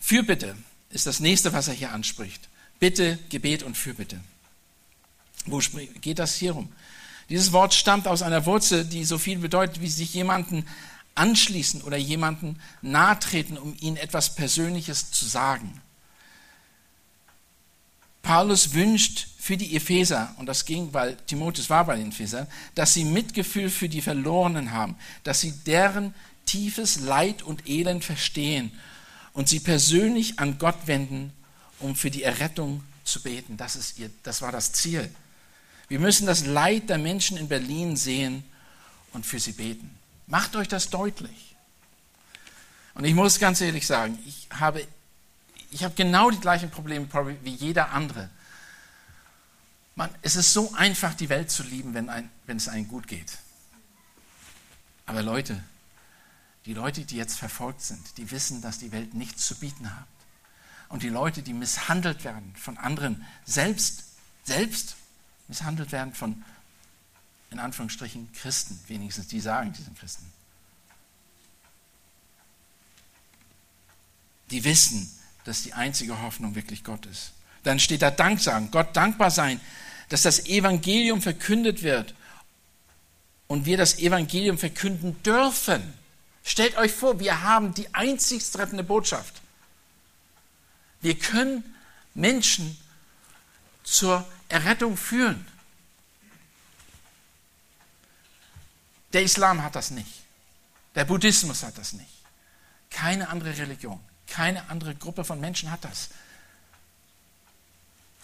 [0.00, 0.56] Fürbitte
[0.92, 2.48] ist das nächste, was er hier anspricht.
[2.78, 4.20] Bitte, Gebet und Fürbitte.
[5.46, 5.60] Wo
[6.00, 6.70] geht das hier rum?
[7.28, 10.66] Dieses Wort stammt aus einer Wurzel, die so viel bedeutet, wie sich jemanden
[11.14, 15.80] anschließen oder jemanden nahtreten, um ihnen etwas Persönliches zu sagen.
[18.22, 22.94] Paulus wünscht für die Epheser, und das ging, weil Timotheus war bei den Ephesern, dass
[22.94, 26.14] sie Mitgefühl für die Verlorenen haben, dass sie deren
[26.46, 28.70] tiefes Leid und Elend verstehen
[29.32, 31.32] und sie persönlich an Gott wenden,
[31.78, 33.56] um für die Errettung zu beten.
[33.56, 35.10] Das, ist ihr, das war das Ziel.
[35.88, 38.44] Wir müssen das Leid der Menschen in Berlin sehen
[39.12, 39.90] und für sie beten.
[40.26, 41.54] Macht euch das deutlich.
[42.94, 44.86] Und ich muss ganz ehrlich sagen, ich habe,
[45.70, 47.08] ich habe genau die gleichen Probleme
[47.42, 48.28] wie jeder andere.
[49.94, 53.06] Man, es ist so einfach, die Welt zu lieben, wenn, ein, wenn es einem gut
[53.06, 53.38] geht.
[55.06, 55.62] Aber Leute,
[56.66, 60.06] die Leute, die jetzt verfolgt sind, die wissen, dass die Welt nichts zu bieten hat.
[60.88, 64.04] Und die Leute, die misshandelt werden von anderen, selbst,
[64.44, 64.96] selbst
[65.48, 66.44] misshandelt werden von,
[67.50, 70.30] in Anführungsstrichen, Christen, wenigstens die sagen, die sind Christen.
[74.50, 75.10] Die wissen,
[75.44, 77.32] dass die einzige Hoffnung wirklich Gott ist.
[77.62, 79.60] Dann steht da Dank sagen, Gott dankbar sein,
[80.10, 82.14] dass das Evangelium verkündet wird
[83.46, 85.94] und wir das Evangelium verkünden dürfen.
[86.44, 89.40] Stellt euch vor, wir haben die einzig rettende Botschaft.
[91.00, 91.64] Wir können
[92.14, 92.76] Menschen
[93.84, 95.46] zur Errettung führen.
[99.12, 100.22] Der Islam hat das nicht.
[100.94, 102.10] Der Buddhismus hat das nicht.
[102.90, 106.10] Keine andere Religion, keine andere Gruppe von Menschen hat das.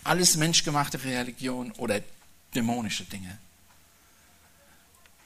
[0.05, 2.01] Alles menschgemachte Religion oder
[2.55, 3.39] dämonische Dinge.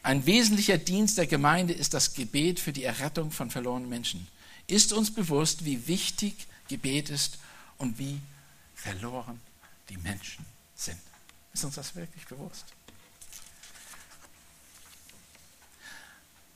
[0.02, 4.26] Ein wesentlicher Dienst der Gemeinde ist das Gebet für die Errettung von verlorenen Menschen.
[4.66, 7.38] Ist uns bewusst, wie wichtig Gebet ist
[7.78, 8.20] und wie
[8.74, 9.40] verloren
[9.88, 10.98] die Menschen sind?
[11.52, 12.64] Ist uns das wirklich bewusst?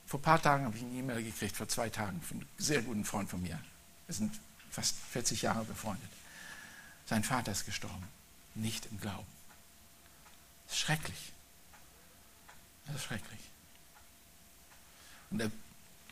[0.07, 2.83] Vor ein paar Tagen habe ich eine E-Mail gekriegt, vor zwei Tagen, von einem sehr
[2.83, 3.61] guten Freund von mir.
[4.07, 4.39] Wir sind
[4.71, 6.11] fast 40 Jahre befreundet.
[7.07, 8.09] Sein Vater ist gestorben,
[8.55, 9.27] nicht im Glauben.
[10.71, 11.33] Schrecklich.
[12.87, 13.41] Das ist schrecklich.
[15.31, 15.51] Und er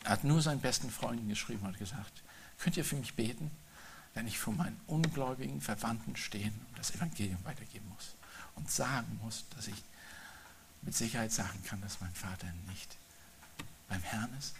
[0.05, 2.23] hat nur seinen besten Freunden geschrieben und gesagt,
[2.59, 3.51] könnt ihr für mich beten,
[4.15, 8.15] wenn ich vor meinen ungläubigen Verwandten stehen und das Evangelium weitergeben muss
[8.55, 9.83] und sagen muss, dass ich
[10.83, 12.97] mit Sicherheit sagen kann, dass mein Vater nicht
[13.89, 14.55] beim Herrn ist?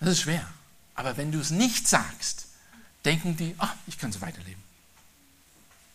[0.00, 0.46] Das ist schwer.
[0.94, 2.46] Aber wenn du es nicht sagst,
[3.04, 4.62] denken die, ach, ich kann so weiterleben.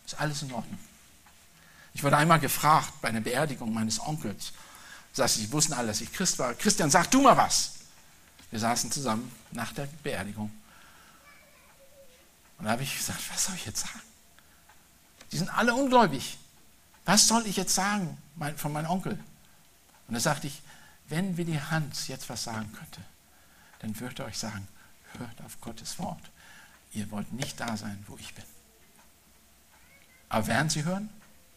[0.06, 0.80] Ist alles in Ordnung.
[1.94, 4.54] Ich wurde einmal gefragt bei einer Beerdigung meines Onkels,
[5.18, 6.54] saß ich, wussten alle, dass ich Christ war.
[6.54, 7.74] Christian, sag du mal was.
[8.50, 10.52] Wir saßen zusammen nach der Beerdigung.
[12.58, 14.02] Und da habe ich gesagt, was soll ich jetzt sagen?
[15.32, 16.38] Die sind alle ungläubig.
[17.06, 18.18] Was soll ich jetzt sagen
[18.56, 19.20] von meinem Onkel?
[20.08, 20.62] Und da sagte ich,
[21.10, 23.02] wenn Willi Hans jetzt was sagen könnte,
[23.80, 24.68] dann würde er euch sagen,
[25.18, 26.22] hört auf Gottes Wort.
[26.94, 28.46] Ihr wollt nicht da sein, wo ich bin.
[30.30, 31.10] Aber werden sie hören?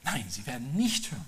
[0.03, 1.27] Nein, sie werden nicht hören,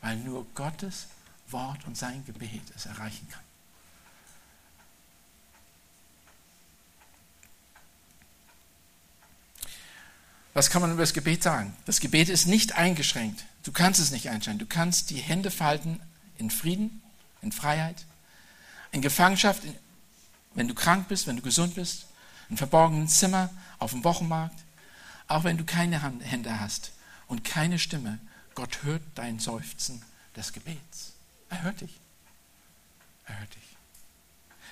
[0.00, 1.06] weil nur Gottes
[1.48, 3.42] Wort und sein Gebet es erreichen kann.
[10.54, 11.76] Was kann man über das Gebet sagen?
[11.84, 13.44] Das Gebet ist nicht eingeschränkt.
[13.64, 14.60] Du kannst es nicht einschränken.
[14.60, 16.00] Du kannst die Hände falten
[16.38, 17.02] in Frieden,
[17.42, 18.06] in Freiheit,
[18.92, 19.62] in Gefangenschaft,
[20.54, 22.06] wenn du krank bist, wenn du gesund bist,
[22.48, 24.58] in verborgenen Zimmer, auf dem Wochenmarkt,
[25.26, 26.92] auch wenn du keine Hände hast
[27.26, 28.20] und keine Stimme.
[28.54, 30.02] Gott hört dein Seufzen
[30.36, 31.13] des Gebets.
[31.54, 32.00] Er hört dich.
[33.26, 33.62] Er hört dich.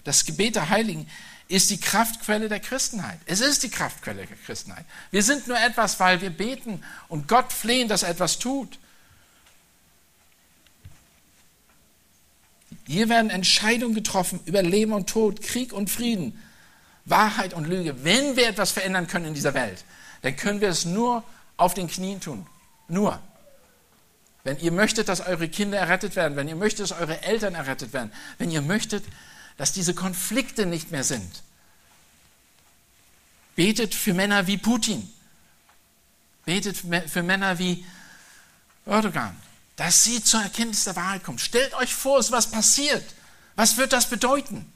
[0.04, 1.08] Das Gebet der Heiligen
[1.46, 3.20] ist die Kraftquelle der Christenheit.
[3.26, 4.84] Es ist die Kraftquelle der Christenheit.
[5.10, 8.78] Wir sind nur etwas, weil wir beten und Gott flehen, dass er etwas tut.
[12.86, 16.42] Hier werden Entscheidungen getroffen über Leben und Tod, Krieg und Frieden,
[17.04, 18.02] Wahrheit und Lüge.
[18.02, 19.84] Wenn wir etwas verändern können in dieser Welt,
[20.22, 21.22] dann können wir es nur
[21.56, 22.46] auf den Knien tun.
[22.88, 23.20] Nur.
[24.44, 27.92] Wenn ihr möchtet, dass eure Kinder errettet werden, wenn ihr möchtet, dass eure Eltern errettet
[27.92, 29.04] werden, wenn ihr möchtet,
[29.56, 31.42] dass diese Konflikte nicht mehr sind,
[33.54, 35.12] betet für Männer wie Putin.
[36.44, 37.86] Betet für Männer wie
[38.84, 39.36] Erdogan,
[39.76, 41.38] dass sie zur Erkenntnis der Wahrheit kommen.
[41.38, 43.04] Stellt euch vor, was passiert.
[43.54, 44.72] Was wird das bedeuten?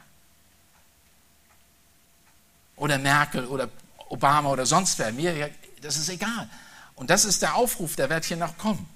[2.76, 3.68] Oder Merkel oder
[4.11, 5.12] Obama oder sonst wer.
[5.12, 5.50] Mir,
[5.81, 6.48] das ist egal.
[6.94, 8.88] Und das ist der Aufruf, der wird hier noch kommen.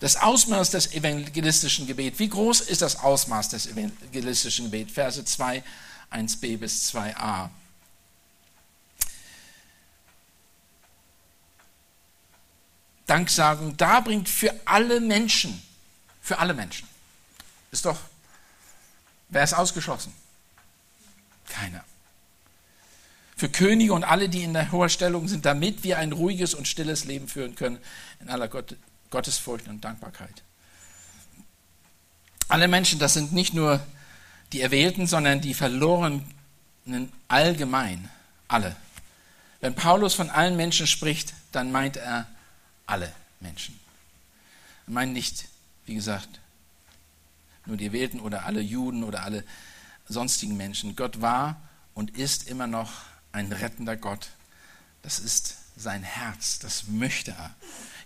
[0.00, 2.18] Das Ausmaß des evangelistischen Gebets.
[2.18, 4.92] Wie groß ist das Ausmaß des evangelistischen Gebets?
[4.92, 5.62] Verse 2,
[6.10, 7.50] 1b bis 2a.
[13.06, 15.62] Danksagung darbringt für alle Menschen.
[16.20, 16.88] Für alle Menschen.
[17.70, 17.98] Ist doch,
[19.28, 20.14] wer ist ausgeschlossen?
[21.48, 21.84] Keiner.
[23.36, 26.68] Für Könige und alle, die in der hohen Stellung sind, damit wir ein ruhiges und
[26.68, 27.78] stilles Leben führen können
[28.20, 28.76] in aller Gott,
[29.14, 30.42] Gottesfurcht und Dankbarkeit.
[32.48, 33.78] Alle Menschen, das sind nicht nur
[34.52, 36.24] die Erwählten, sondern die Verlorenen
[37.28, 38.10] allgemein.
[38.48, 38.74] Alle.
[39.60, 42.26] Wenn Paulus von allen Menschen spricht, dann meint er
[42.86, 43.78] alle Menschen.
[44.88, 45.44] Er meint nicht,
[45.86, 46.40] wie gesagt,
[47.66, 49.44] nur die Wählten oder alle Juden oder alle
[50.08, 50.96] sonstigen Menschen.
[50.96, 51.60] Gott war
[51.94, 52.90] und ist immer noch
[53.30, 54.30] ein rettender Gott.
[55.02, 57.54] Das ist sein Herz, das möchte er.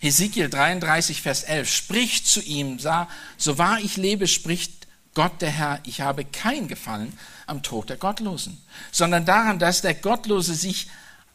[0.01, 5.51] Hesekiel 33, Vers 11 spricht zu ihm, sah, so wahr ich lebe, spricht Gott der
[5.51, 10.89] Herr, ich habe kein Gefallen am Tod der Gottlosen, sondern daran, dass der Gottlose sich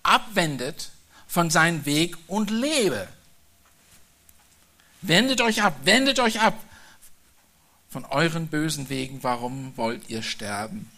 [0.04, 0.92] abwendet
[1.28, 3.08] von seinem Weg und lebe.
[5.02, 6.58] Wendet euch ab, wendet euch ab
[7.90, 9.22] von euren bösen Wegen.
[9.24, 10.90] Warum wollt ihr sterben,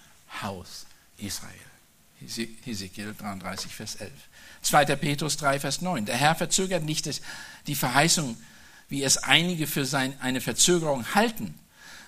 [0.41, 0.85] Haus
[1.17, 1.51] Israel?
[2.19, 4.11] Hesekiel 33, Vers 11.
[4.65, 4.85] 2.
[4.95, 6.05] Petrus 3, Vers 9.
[6.05, 7.09] Der Herr verzögert nicht
[7.67, 8.37] die Verheißung,
[8.89, 9.87] wie es einige für
[10.19, 11.55] eine Verzögerung halten,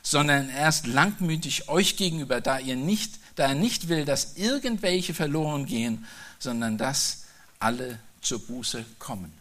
[0.02, 5.14] sondern er ist langmütig euch gegenüber, da, ihr nicht, da er nicht will, dass irgendwelche
[5.14, 6.06] verloren gehen,
[6.40, 7.26] sondern dass
[7.60, 9.32] alle zur Buße kommen.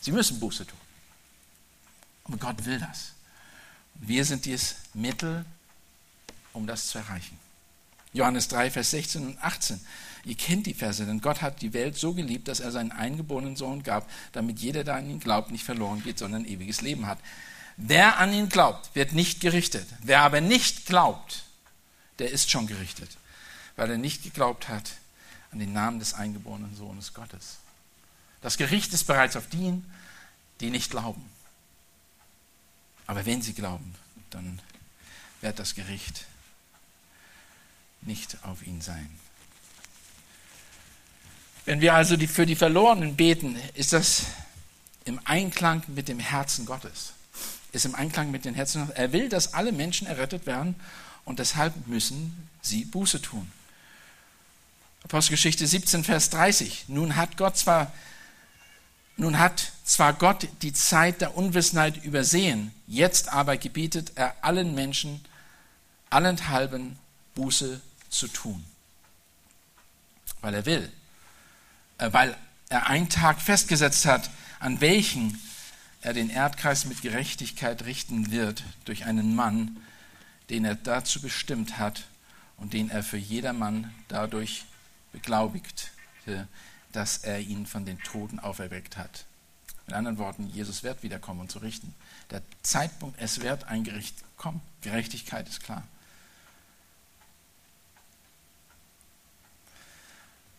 [0.00, 0.78] Sie müssen Buße tun.
[2.24, 3.12] Und Gott will das.
[3.94, 5.44] Wir sind dieses Mittel,
[6.52, 7.38] um das zu erreichen.
[8.12, 9.80] Johannes 3, Vers 16 und 18.
[10.24, 13.56] Ihr kennt die Verse, denn Gott hat die Welt so geliebt, dass er seinen eingeborenen
[13.56, 17.18] Sohn gab, damit jeder, der an ihn glaubt, nicht verloren geht, sondern ewiges Leben hat.
[17.76, 19.86] Wer an ihn glaubt, wird nicht gerichtet.
[20.02, 21.44] Wer aber nicht glaubt,
[22.18, 23.16] der ist schon gerichtet,
[23.76, 24.92] weil er nicht geglaubt hat
[25.52, 27.56] an den Namen des eingeborenen Sohnes Gottes.
[28.42, 29.82] Das Gericht ist bereits auf die,
[30.60, 31.24] die nicht glauben.
[33.06, 33.94] Aber wenn sie glauben,
[34.30, 34.60] dann
[35.40, 36.26] wird das Gericht
[38.02, 39.10] nicht auf ihn sein.
[41.70, 44.24] Wenn wir also für die Verlorenen beten, ist das
[45.04, 47.12] im Einklang mit dem Herzen Gottes.
[47.70, 48.90] Ist im Einklang mit dem Herzen.
[48.96, 50.74] Er will, dass alle Menschen errettet werden
[51.24, 53.52] und deshalb müssen sie Buße tun.
[55.04, 56.86] Apostelgeschichte 17, Vers 30.
[56.88, 57.92] Nun hat Gott zwar
[59.16, 65.24] nun hat zwar Gott die Zeit der Unwissenheit übersehen, jetzt aber gebietet er allen Menschen
[66.08, 66.98] allenthalben
[67.36, 68.64] Buße zu tun.
[70.40, 70.90] Weil er will,
[72.00, 72.36] weil
[72.68, 75.40] er einen Tag festgesetzt hat, an welchen
[76.02, 79.76] er den Erdkreis mit Gerechtigkeit richten wird durch einen Mann,
[80.48, 82.04] den er dazu bestimmt hat
[82.56, 84.64] und den er für jedermann dadurch
[85.12, 85.86] beglaubigte,
[86.92, 89.24] dass er ihn von den Toten auferweckt hat.
[89.86, 91.94] Mit anderen Worten, Jesus wird wiederkommen und zu richten.
[92.30, 94.60] Der Zeitpunkt, es wird ein Gericht kommen.
[94.82, 95.82] Gerechtigkeit ist klar.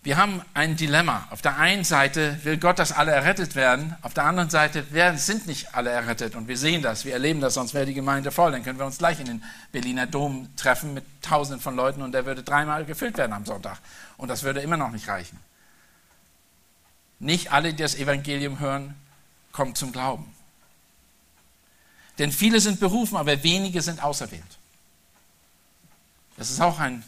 [0.03, 1.27] Wir haben ein Dilemma.
[1.29, 3.95] Auf der einen Seite will Gott, dass alle errettet werden.
[4.01, 4.83] Auf der anderen Seite
[5.17, 6.35] sind nicht alle errettet.
[6.35, 8.51] Und wir sehen das, wir erleben das, sonst wäre die Gemeinde voll.
[8.51, 12.13] Dann können wir uns gleich in den Berliner Dom treffen mit Tausenden von Leuten und
[12.13, 13.77] der würde dreimal gefüllt werden am Sonntag.
[14.17, 15.39] Und das würde immer noch nicht reichen.
[17.19, 18.95] Nicht alle, die das Evangelium hören,
[19.51, 20.33] kommen zum Glauben.
[22.17, 24.43] Denn viele sind berufen, aber wenige sind auserwählt.
[26.37, 27.03] Das ist auch ein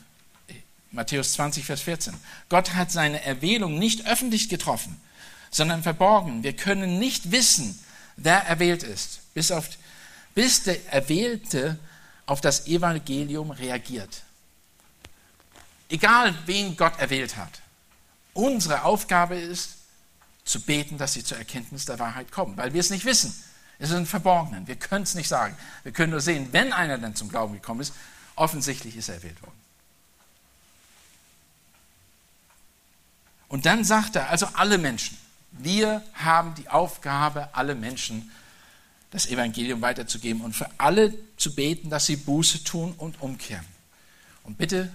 [0.93, 2.15] Matthäus 20, Vers 14.
[2.49, 5.01] Gott hat seine Erwählung nicht öffentlich getroffen,
[5.49, 6.43] sondern verborgen.
[6.43, 7.77] Wir können nicht wissen,
[8.15, 9.67] wer erwählt ist, bis, auf,
[10.35, 11.79] bis der Erwählte
[12.27, 14.21] auf das Evangelium reagiert.
[15.89, 17.61] Egal, wen Gott erwählt hat.
[18.33, 19.77] Unsere Aufgabe ist,
[20.45, 23.33] zu beten, dass sie zur Erkenntnis der Wahrheit kommen, weil wir es nicht wissen.
[23.79, 24.67] Es ist ein Verborgenen.
[24.67, 25.57] Wir können es nicht sagen.
[25.83, 27.93] Wir können nur sehen, wenn einer dann zum Glauben gekommen ist,
[28.35, 29.62] offensichtlich ist er erwählt worden.
[33.53, 35.15] Und dann sagt er, also alle Menschen,
[35.51, 38.31] wir haben die Aufgabe, alle Menschen
[39.11, 43.67] das Evangelium weiterzugeben und für alle zu beten, dass sie Buße tun und umkehren.
[44.41, 44.91] Und bitte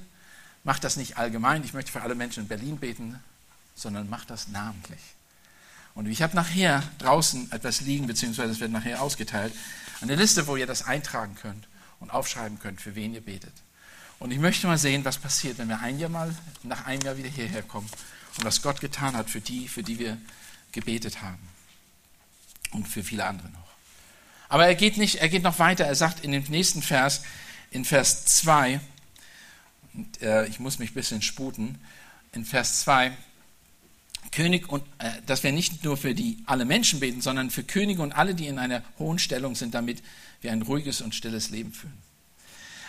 [0.64, 3.20] macht das nicht allgemein, ich möchte für alle Menschen in Berlin beten,
[3.76, 4.98] sondern macht das namentlich.
[5.94, 9.54] Und ich habe nachher draußen etwas liegen, beziehungsweise es wird nachher ausgeteilt,
[10.00, 11.68] eine Liste, wo ihr das eintragen könnt
[12.00, 13.54] und aufschreiben könnt, für wen ihr betet.
[14.18, 17.16] Und ich möchte mal sehen, was passiert, wenn wir ein Jahr mal nach einem Jahr
[17.16, 17.88] wieder hierher kommen
[18.36, 20.18] und was Gott getan hat für die, für die wir
[20.72, 21.38] gebetet haben.
[22.72, 23.68] Und für viele andere noch.
[24.48, 25.84] Aber er geht nicht, er geht noch weiter.
[25.84, 27.22] Er sagt in dem nächsten Vers,
[27.70, 28.80] in Vers 2,
[29.94, 31.78] und, äh, ich muss mich ein bisschen sputen,
[32.32, 33.12] in Vers 2,
[34.32, 38.02] König und, äh, dass wir nicht nur für die alle Menschen beten, sondern für Könige
[38.02, 40.02] und alle, die in einer hohen Stellung sind, damit
[40.40, 42.07] wir ein ruhiges und stilles Leben führen.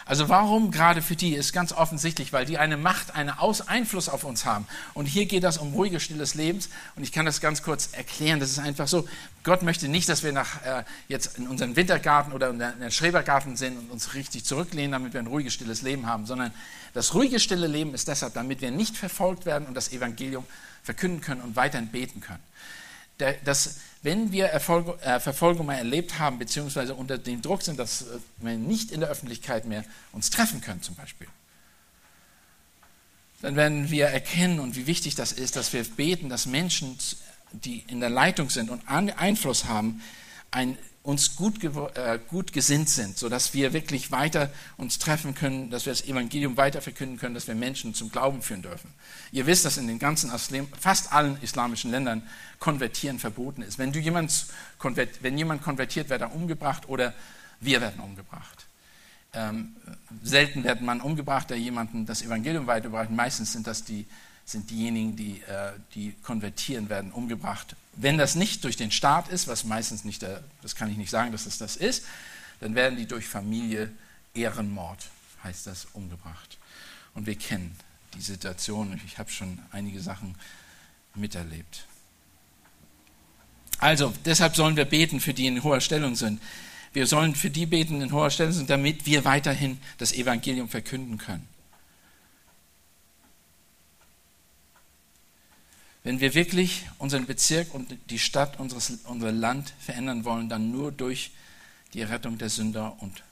[0.09, 4.23] Also warum gerade für die ist ganz offensichtlich, weil die eine Macht, einen Einfluss auf
[4.23, 4.65] uns haben.
[4.95, 6.69] Und hier geht das um ruhiges, stilles Lebens.
[6.95, 8.39] Und ich kann das ganz kurz erklären.
[8.39, 9.07] Das ist einfach so.
[9.43, 13.55] Gott möchte nicht, dass wir nach, äh, jetzt in unserem Wintergarten oder in der Schrebergarten
[13.55, 16.51] sind und uns richtig zurücklehnen, damit wir ein ruhiges, stilles Leben haben, sondern
[16.95, 20.43] das ruhige, stille Leben ist deshalb, damit wir nicht verfolgt werden und das Evangelium
[20.81, 22.41] verkünden können und weiterhin beten können.
[23.43, 28.05] Das, wenn wir Erfolg, äh, Verfolgung mal erlebt haben, beziehungsweise unter dem Druck sind, dass
[28.37, 31.27] wir nicht in der Öffentlichkeit mehr uns treffen können zum Beispiel,
[33.41, 36.97] dann werden wir erkennen und wie wichtig das ist, dass wir beten, dass Menschen,
[37.51, 40.01] die in der Leitung sind und Einfluss haben,
[40.51, 40.77] ein
[41.09, 45.91] uns gut, äh, gut gesinnt sind, sodass wir wirklich weiter uns treffen können, dass wir
[45.91, 48.93] das Evangelium weiter verkünden können, dass wir Menschen zum Glauben führen dürfen.
[49.31, 50.31] Ihr wisst, dass in den ganzen,
[50.79, 52.21] fast allen islamischen Ländern
[52.59, 53.79] Konvertieren verboten ist.
[53.79, 54.45] Wenn, du jemand,
[55.21, 57.13] wenn jemand konvertiert, wird er umgebracht oder
[57.59, 58.67] wir werden umgebracht.
[59.33, 59.75] Ähm,
[60.23, 63.09] selten wird man umgebracht, der jemandem das Evangelium weiterbracht.
[63.09, 64.05] Meistens sind das die
[64.51, 67.75] sind diejenigen, die, äh, die konvertieren, werden umgebracht.
[67.93, 71.09] Wenn das nicht durch den Staat ist, was meistens nicht, der, das kann ich nicht
[71.09, 72.05] sagen, dass es das ist,
[72.59, 73.91] dann werden die durch Familie,
[74.33, 75.09] Ehrenmord
[75.43, 76.57] heißt das, umgebracht.
[77.13, 77.75] Und wir kennen
[78.15, 78.99] die Situation.
[79.05, 80.35] Ich habe schon einige Sachen
[81.15, 81.85] miterlebt.
[83.79, 86.41] Also, deshalb sollen wir beten für die in hoher Stellung sind.
[86.91, 91.17] Wir sollen für die beten, in hoher Stellung sind, damit wir weiterhin das Evangelium verkünden
[91.17, 91.47] können.
[96.03, 100.91] Wenn wir wirklich unseren Bezirk und die Stadt, unseres, unser Land verändern wollen, dann nur
[100.91, 101.31] durch
[101.93, 102.95] die Rettung der Sünder.
[103.01, 103.23] Und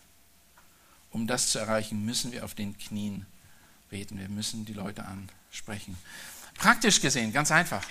[1.12, 3.26] um das zu erreichen, müssen wir auf den Knien
[3.90, 4.20] beten.
[4.20, 5.98] Wir müssen die Leute ansprechen.
[6.56, 7.86] Praktisch gesehen, ganz einfach.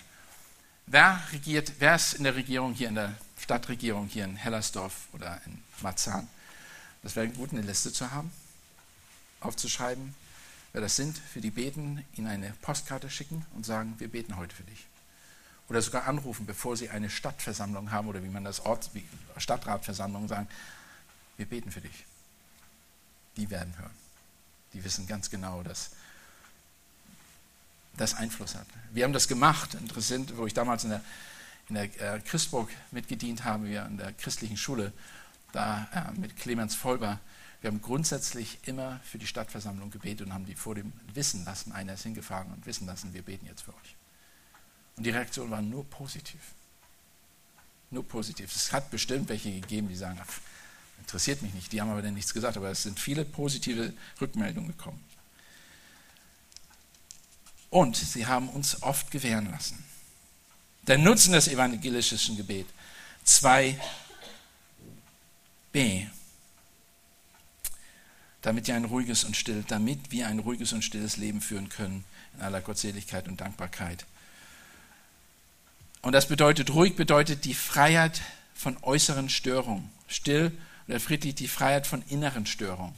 [0.87, 5.41] Wer regiert, wer ist in der Regierung hier, in der Stadtregierung hier in Hellersdorf oder
[5.47, 6.29] in Marzahn?
[7.03, 8.31] Das wäre gut, eine Liste zu haben,
[9.41, 10.15] aufzuschreiben,
[10.77, 14.55] wer das sind, für die beten, ihnen eine Postkarte schicken und sagen, wir beten heute
[14.55, 14.85] für dich.
[15.71, 18.91] Oder sogar anrufen, bevor sie eine Stadtversammlung haben oder wie man das Ort,
[19.39, 20.47] Stadtratversammlung sagen,
[21.39, 22.05] wir beten für dich.
[23.39, 23.95] Die werden hören.
[24.75, 25.93] Die wissen ganz genau, dass
[27.97, 28.67] das Einfluss hat.
[28.93, 31.01] Wir haben das gemacht, interessant, wo ich damals in der,
[31.71, 34.93] in der äh, Christburg mitgedient habe, wir in der christlichen Schule,
[35.53, 37.19] da äh, mit Clemens Vollber,
[37.61, 41.73] wir haben grundsätzlich immer für die Stadtversammlung gebetet und haben die vor dem wissen lassen.
[41.73, 43.97] Einer ist hingefahren und wissen lassen, wir beten jetzt für euch.
[44.97, 46.41] Und die Reaktion war nur positiv.
[47.91, 48.55] Nur positiv.
[48.55, 50.21] Es hat bestimmt welche gegeben, die sagen,
[50.99, 54.69] interessiert mich nicht, die haben aber dann nichts gesagt, aber es sind viele positive Rückmeldungen
[54.69, 55.03] gekommen.
[57.71, 59.85] Und sie haben uns oft gewähren lassen.
[60.87, 62.71] Der Nutzen des evangelistischen Gebets.
[63.27, 63.77] 2b
[68.47, 72.05] damit ihr ein ruhiges und still, damit wir ein ruhiges und stilles Leben führen können
[72.37, 74.07] in aller Gottseligkeit und Dankbarkeit.
[76.01, 78.21] Und das bedeutet, ruhig bedeutet die Freiheit
[78.55, 79.91] von äußeren Störungen.
[80.07, 80.53] Still
[80.87, 82.95] oder friedlich die Freiheit von inneren Störungen.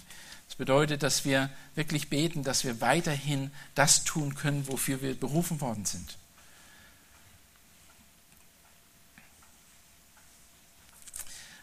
[0.48, 5.62] Das bedeutet, dass wir wirklich beten, dass wir weiterhin das tun können, wofür wir berufen
[5.62, 6.18] worden sind.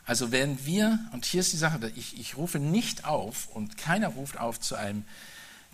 [0.05, 4.09] Also wenn wir, und hier ist die Sache, ich, ich rufe nicht auf und keiner
[4.09, 5.03] ruft auf zu einem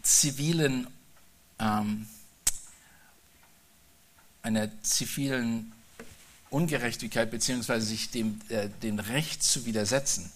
[0.01, 0.87] zivilen,
[1.59, 2.07] ähm,
[4.41, 5.73] einer zivilen
[6.49, 10.31] Ungerechtigkeit beziehungsweise sich dem, äh, dem Recht zu widersetzen.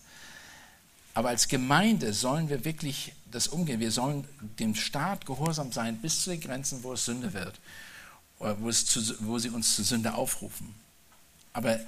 [1.13, 3.79] Aber als Gemeinde sollen wir wirklich das umgehen.
[3.79, 4.27] Wir sollen
[4.59, 7.59] dem Staat gehorsam sein bis zu den Grenzen, wo es Sünde wird,
[8.39, 10.75] wo, es zu, wo sie uns zur Sünde aufrufen.
[11.53, 11.79] Aber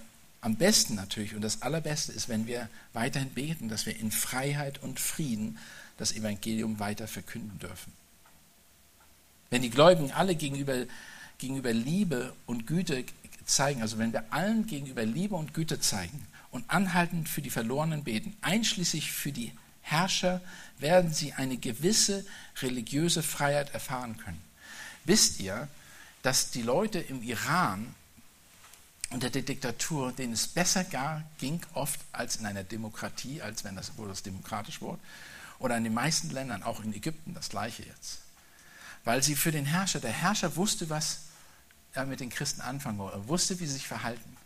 [0.41, 4.81] am besten natürlich und das Allerbeste ist, wenn wir weiterhin beten, dass wir in Freiheit
[4.83, 5.57] und Frieden
[5.97, 7.91] das Evangelium weiter verkünden dürfen.
[9.49, 10.85] Wenn die Gläubigen alle gegenüber,
[11.37, 13.05] gegenüber Liebe und Güte
[13.45, 18.03] zeigen, also wenn wir allen gegenüber Liebe und Güte zeigen und anhaltend für die Verlorenen
[18.03, 20.41] beten, einschließlich für die Herrscher,
[20.79, 22.25] werden sie eine gewisse
[22.61, 24.41] religiöse Freiheit erfahren können.
[25.05, 25.69] Wisst ihr,
[26.23, 27.95] dass die Leute im Iran
[29.09, 33.75] unter der Diktatur, denen es besser gar ging oft als in einer Demokratie, als wenn
[33.75, 34.99] das, wo das demokratisch wurde.
[35.59, 38.19] Oder in den meisten Ländern, auch in Ägypten, das gleiche jetzt.
[39.05, 41.21] Weil sie für den Herrscher, der Herrscher wusste, was
[41.93, 43.17] er mit den Christen anfangen wollte.
[43.17, 44.37] Er wusste, wie sie sich verhalten.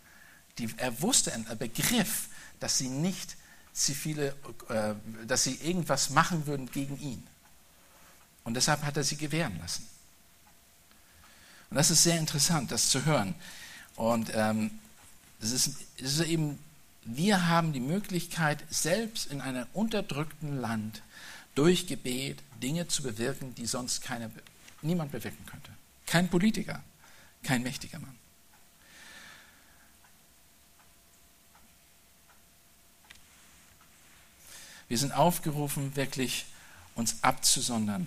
[0.57, 3.35] Die, er wusste, er begriff, dass sie nicht
[3.73, 4.35] zivile,
[4.69, 4.93] äh,
[5.25, 7.25] dass sie irgendwas machen würden gegen ihn.
[8.43, 9.87] Und deshalb hat er sie gewähren lassen.
[11.69, 13.33] Und das ist sehr interessant, das zu hören.
[13.95, 14.71] Und ähm,
[15.41, 16.59] es, ist, ist eben,
[17.03, 21.01] wir haben die Möglichkeit, selbst in einem unterdrückten Land
[21.55, 24.29] durch Gebet Dinge zu bewirken, die sonst keiner,
[24.81, 25.71] niemand bewirken könnte.
[26.05, 26.83] Kein Politiker,
[27.43, 28.15] kein mächtiger Mann.
[34.87, 36.45] Wir sind aufgerufen, wirklich
[36.95, 38.05] uns abzusondern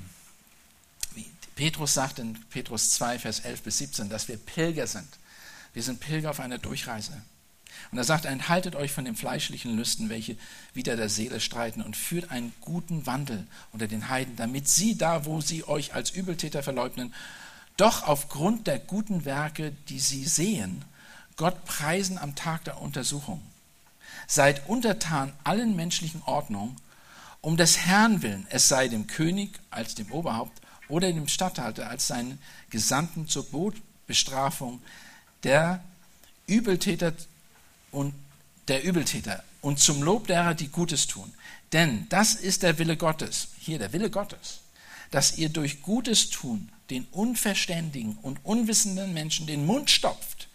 [1.55, 5.09] Petrus sagt in Petrus 2, Vers 11 bis 17, dass wir Pilger sind.
[5.75, 7.21] Wir sind Pilger auf einer Durchreise.
[7.91, 10.37] Und er sagt, enthaltet euch von den fleischlichen Lüsten, welche
[10.73, 15.27] wieder der Seele streiten, und führt einen guten Wandel unter den Heiden, damit sie da,
[15.27, 17.13] wo sie euch als Übeltäter verleugnen,
[17.77, 20.85] doch aufgrund der guten Werke, die sie sehen,
[21.37, 23.43] Gott preisen am Tag der Untersuchung.
[24.29, 26.77] Seid untertan allen menschlichen Ordnungen,
[27.41, 32.07] um des Herrn willen, es sei dem König als dem Oberhaupt oder dem Statthalter als
[32.07, 32.39] seinen
[32.71, 33.47] Gesandten zur
[34.07, 34.81] Bestrafung
[35.45, 35.83] der
[36.47, 37.13] Übeltäter
[37.91, 38.15] und
[38.69, 41.33] der Übeltäter und zum Lob derer, die Gutes tun.
[41.73, 44.61] Denn das ist der Wille Gottes, hier der Wille Gottes,
[45.11, 50.49] dass ihr durch Gutes tun den unverständigen und unwissenden Menschen den Mund stopft,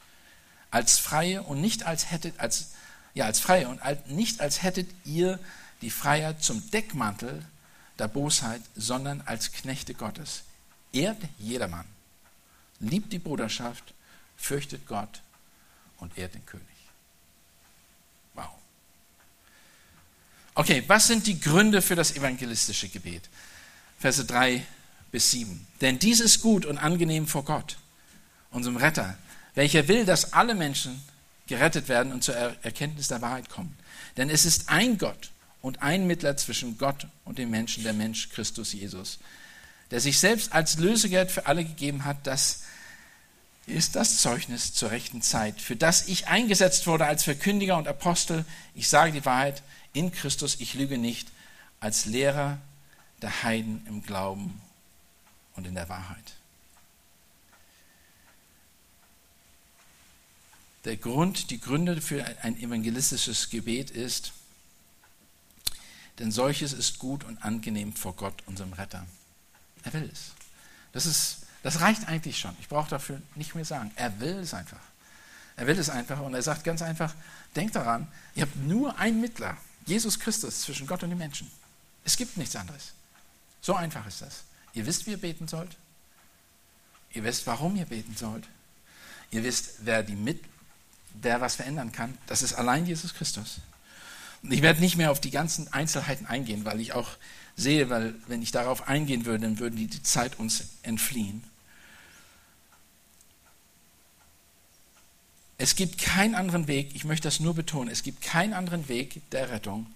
[0.71, 2.71] als Freie und nicht als hättet, als,
[3.15, 5.39] ja, als Freie und nicht als hättet ihr
[5.81, 7.43] die Freiheit zum Deckmantel
[7.97, 10.43] der Bosheit, sondern als Knechte Gottes.
[10.93, 11.85] Ehrt jedermann,
[12.79, 13.93] liebt die Bruderschaft,
[14.39, 15.21] fürchtet Gott
[15.97, 16.65] und ehrt den König.
[18.33, 18.49] Wow.
[20.55, 23.29] Okay, was sind die Gründe für das evangelistische Gebet?
[23.99, 24.65] Verse 3
[25.11, 25.67] bis 7.
[25.81, 27.77] Denn dies ist gut und angenehm vor Gott,
[28.51, 29.17] unserem Retter,
[29.55, 31.03] welcher will, dass alle Menschen
[31.47, 33.77] gerettet werden und zur Erkenntnis der Wahrheit kommen.
[34.17, 35.31] Denn es ist ein Gott
[35.61, 39.19] und ein Mittler zwischen Gott und dem Menschen, der Mensch Christus Jesus,
[39.91, 42.63] der sich selbst als Lösegeld für alle gegeben hat, das
[43.69, 48.45] ist das Zeugnis zur rechten Zeit, für das ich eingesetzt wurde als Verkündiger und Apostel.
[48.75, 49.63] Ich sage die Wahrheit
[49.93, 51.29] in Christus, ich lüge nicht,
[51.79, 52.57] als Lehrer
[53.21, 54.61] der Heiden im Glauben
[55.55, 56.35] und in der Wahrheit.
[60.85, 64.31] Der Grund, die Gründe für ein evangelistisches Gebet ist,
[66.19, 69.05] denn solches ist gut und angenehm vor Gott, unserem Retter.
[69.83, 70.31] Er will es.
[70.91, 72.55] Das, ist, das reicht eigentlich schon.
[72.59, 73.91] Ich brauche dafür nicht mehr sagen.
[73.95, 74.79] Er will es einfach.
[75.57, 77.13] Er will es einfach und er sagt ganz einfach,
[77.55, 81.51] denkt daran, ihr habt nur einen Mittler, Jesus Christus, zwischen Gott und den Menschen.
[82.05, 82.93] Es gibt nichts anderes.
[83.61, 84.43] So einfach ist das.
[84.73, 85.75] Ihr wisst, wie ihr beten sollt.
[87.11, 88.47] Ihr wisst, warum ihr beten sollt.
[89.31, 90.41] Ihr wisst, wer, die mit,
[91.13, 92.17] wer was verändern kann.
[92.27, 93.59] Das ist allein Jesus Christus.
[94.41, 97.09] Und ich werde nicht mehr auf die ganzen Einzelheiten eingehen, weil ich auch
[97.59, 101.43] sehe, weil wenn ich darauf eingehen würde, dann würde die Zeit uns entfliehen.
[105.57, 109.29] Es gibt keinen anderen Weg, ich möchte das nur betonen, es gibt keinen anderen Weg
[109.31, 109.87] der Rettung.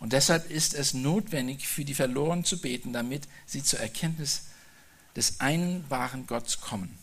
[0.00, 4.46] Und deshalb ist es notwendig, für die Verlorenen zu beten, damit sie zur Erkenntnis
[5.14, 6.98] des einen wahren Gottes kommen.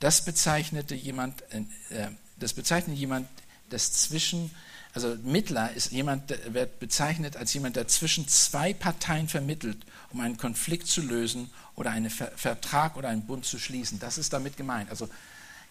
[0.00, 3.28] Das bezeichnete jemand, äh, das bezeichnet jemand,
[3.70, 4.50] das zwischen
[4.94, 9.78] also Mittler ist jemand, wird bezeichnet als jemand, der zwischen zwei Parteien vermittelt,
[10.10, 13.98] um einen Konflikt zu lösen oder einen Vertrag oder einen Bund zu schließen.
[13.98, 14.90] Das ist damit gemeint.
[14.90, 15.08] Also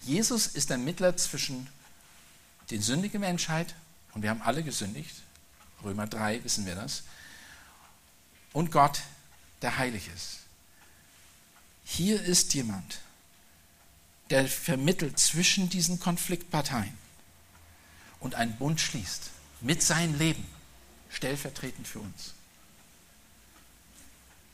[0.02, 1.68] Jesus ist der Mittler zwischen
[2.72, 3.76] den sündigen Menschheit,
[4.14, 5.16] und wir haben alle gesündigt,
[5.84, 7.04] Römer 3 wissen wir das,
[8.54, 9.02] und Gott,
[9.62, 10.40] der heilig ist.
[11.86, 13.00] Hier ist jemand,
[14.32, 17.01] der vermittelt zwischen diesen Konfliktparteien
[18.22, 20.46] und einen Bund schließt mit seinem Leben,
[21.10, 22.34] stellvertretend für uns.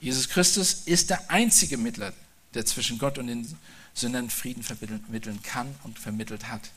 [0.02, 2.14] Jesus Christus ist der einzige Mittler,
[2.54, 3.58] der zwischen Gott und den
[3.94, 6.70] Sündern Frieden vermitteln kann und vermittelt hat.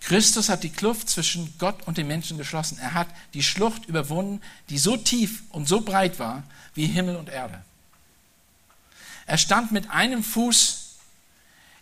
[0.00, 2.78] Christus hat die Kluft zwischen Gott und den Menschen geschlossen.
[2.78, 6.42] Er hat die Schlucht überwunden, die so tief und so breit war
[6.74, 7.62] wie Himmel und Erde.
[9.26, 10.79] Er stand mit einem Fuß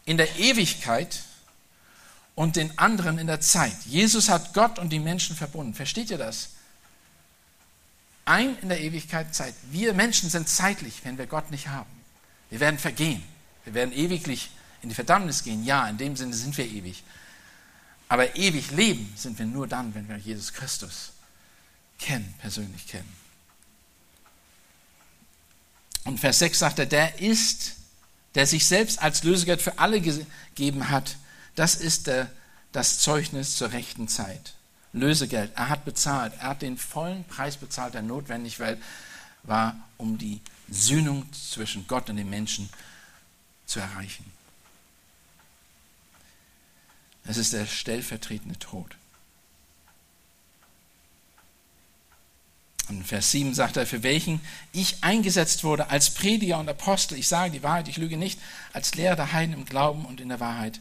[0.08, 1.20] in der Ewigkeit
[2.34, 3.76] und den anderen in der Zeit.
[3.84, 5.74] Jesus hat Gott und die Menschen verbunden.
[5.74, 6.48] Versteht ihr das?
[8.24, 9.54] Ein in der Ewigkeit Zeit.
[9.70, 11.90] Wir Menschen sind zeitlich, wenn wir Gott nicht haben.
[12.48, 13.22] Wir werden vergehen.
[13.64, 14.48] Wir werden ewiglich
[14.80, 15.62] in die Verdammnis gehen.
[15.62, 17.04] Ja, in dem Sinne sind wir ewig.
[18.08, 21.10] Aber ewig leben sind wir nur dann, wenn wir Jesus Christus
[21.98, 23.12] kennen, persönlich kennen.
[26.04, 27.77] Und Vers 6 sagt er, der ist,
[28.34, 31.16] der sich selbst als Lösegeld für alle gegeben hat,
[31.54, 32.30] das ist der,
[32.72, 34.54] das Zeugnis zur rechten Zeit.
[34.92, 38.58] Lösegeld, er hat bezahlt, er hat den vollen Preis bezahlt, der notwendig
[39.42, 42.68] war, um die Sühnung zwischen Gott und den Menschen
[43.66, 44.24] zu erreichen.
[47.24, 48.96] Es ist der stellvertretende Tod.
[52.88, 54.40] Und Vers 7 sagt er, für welchen
[54.72, 58.40] ich eingesetzt wurde als Prediger und Apostel, ich sage die Wahrheit, ich lüge nicht,
[58.72, 60.80] als Lehrer der Heiden im Glauben und in der Wahrheit.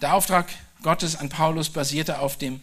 [0.00, 0.48] Der Auftrag
[0.82, 2.60] Gottes an Paulus basierte auf dem,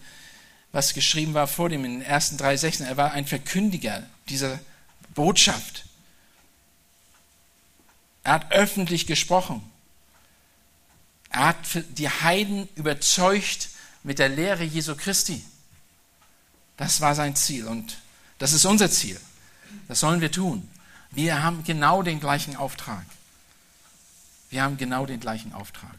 [0.72, 2.86] was geschrieben war vor dem in den ersten drei Sechsen.
[2.86, 4.60] Er war ein Verkündiger dieser
[5.16, 5.86] Botschaft.
[8.24, 9.62] Er hat öffentlich gesprochen.
[11.32, 11.58] Er hat
[11.90, 13.70] die Heiden überzeugt
[14.04, 15.44] mit der Lehre Jesu Christi.
[16.78, 17.98] Das war sein Ziel und
[18.40, 19.20] das ist unser Ziel.
[19.88, 20.68] Das sollen wir tun.
[21.12, 23.06] Wir haben genau den gleichen Auftrag.
[24.50, 25.96] Wir haben genau den gleichen Auftrag.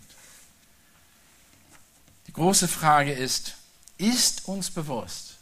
[2.26, 3.54] Die große Frage ist,
[3.98, 5.36] ist uns bewusst,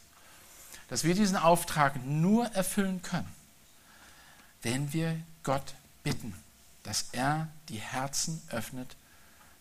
[0.88, 3.28] dass wir diesen Auftrag nur erfüllen können,
[4.62, 6.34] wenn wir Gott bitten,
[6.82, 8.96] dass er die Herzen öffnet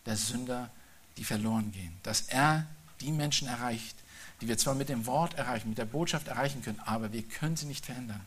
[0.06, 0.70] der Sünder,
[1.18, 1.94] die verloren gehen.
[2.02, 2.66] Dass er
[3.00, 3.94] die Menschen erreicht,
[4.40, 7.56] die wir zwar mit dem Wort erreichen, mit der Botschaft erreichen können, aber wir können
[7.56, 8.20] sie nicht verändern.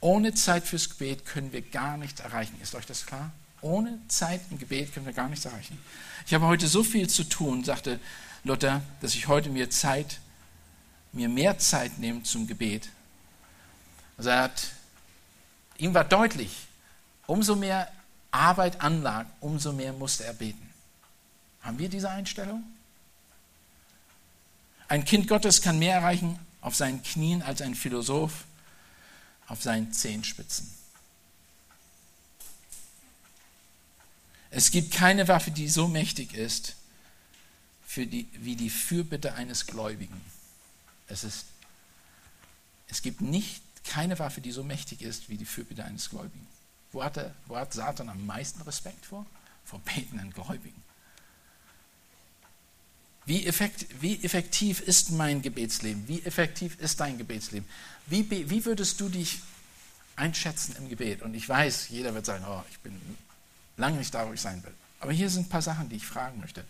[0.00, 2.58] Ohne Zeit fürs Gebet können wir gar nichts erreichen.
[2.62, 3.32] Ist euch das klar?
[3.60, 5.78] Ohne Zeit im Gebet können wir gar nichts erreichen.
[6.26, 7.98] Ich habe heute so viel zu tun, sagte
[8.44, 10.20] Luther, dass ich heute mir Zeit,
[11.12, 12.88] mir mehr Zeit nehme zum Gebet.
[14.16, 14.70] Also er hat,
[15.78, 16.68] ihm war deutlich,
[17.26, 17.90] umso mehr
[18.30, 20.68] Arbeit anlag, umso mehr musste er beten.
[21.62, 22.62] Haben wir diese Einstellung?
[24.88, 28.44] Ein Kind Gottes kann mehr erreichen auf seinen Knien als ein Philosoph
[29.46, 30.70] auf seinen Zehenspitzen.
[34.50, 36.74] Es gibt keine Waffe, die so mächtig ist
[37.96, 40.20] die, wie die Fürbitte eines Gläubigen.
[41.08, 41.46] Es, ist,
[42.88, 46.46] es gibt nicht keine Waffe, die so mächtig ist wie die Fürbitte eines Gläubigen.
[46.92, 49.26] Wo hat, wo hat Satan am meisten Respekt vor?
[49.64, 50.82] Vor betenden Gläubigen.
[53.28, 56.08] Wie, effekt, wie effektiv ist mein Gebetsleben?
[56.08, 57.68] Wie effektiv ist dein Gebetsleben?
[58.06, 59.40] Wie, wie würdest du dich
[60.16, 61.20] einschätzen im Gebet?
[61.20, 62.98] Und ich weiß, jeder wird sagen, oh, ich bin
[63.76, 64.72] lange nicht da, wo ich sein will.
[65.00, 66.64] Aber hier sind ein paar Sachen, die ich fragen möchte,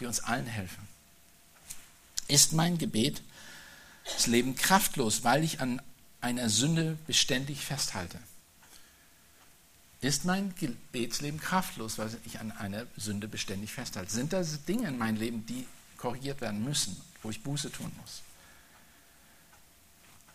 [0.00, 0.82] die uns allen helfen.
[2.26, 3.22] Ist mein Gebet
[4.02, 5.80] das Leben kraftlos, weil ich an
[6.20, 8.18] einer Sünde beständig festhalte?
[10.00, 14.10] Ist mein Gebetsleben kraftlos, weil ich an einer Sünde beständig festhalte?
[14.10, 15.66] Sind da Dinge in meinem Leben, die
[16.00, 18.22] korrigiert werden müssen, wo ich Buße tun muss?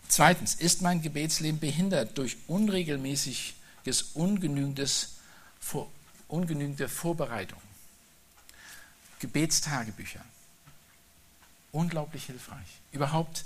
[0.08, 5.16] Zweitens, ist mein Gebetsleben behindert durch unregelmäßiges, ungenügendes,
[6.28, 7.60] ungenügende Vorbereitung?
[9.20, 10.24] Gebetstagebücher.
[11.72, 12.68] Unglaublich hilfreich.
[12.92, 13.44] Überhaupt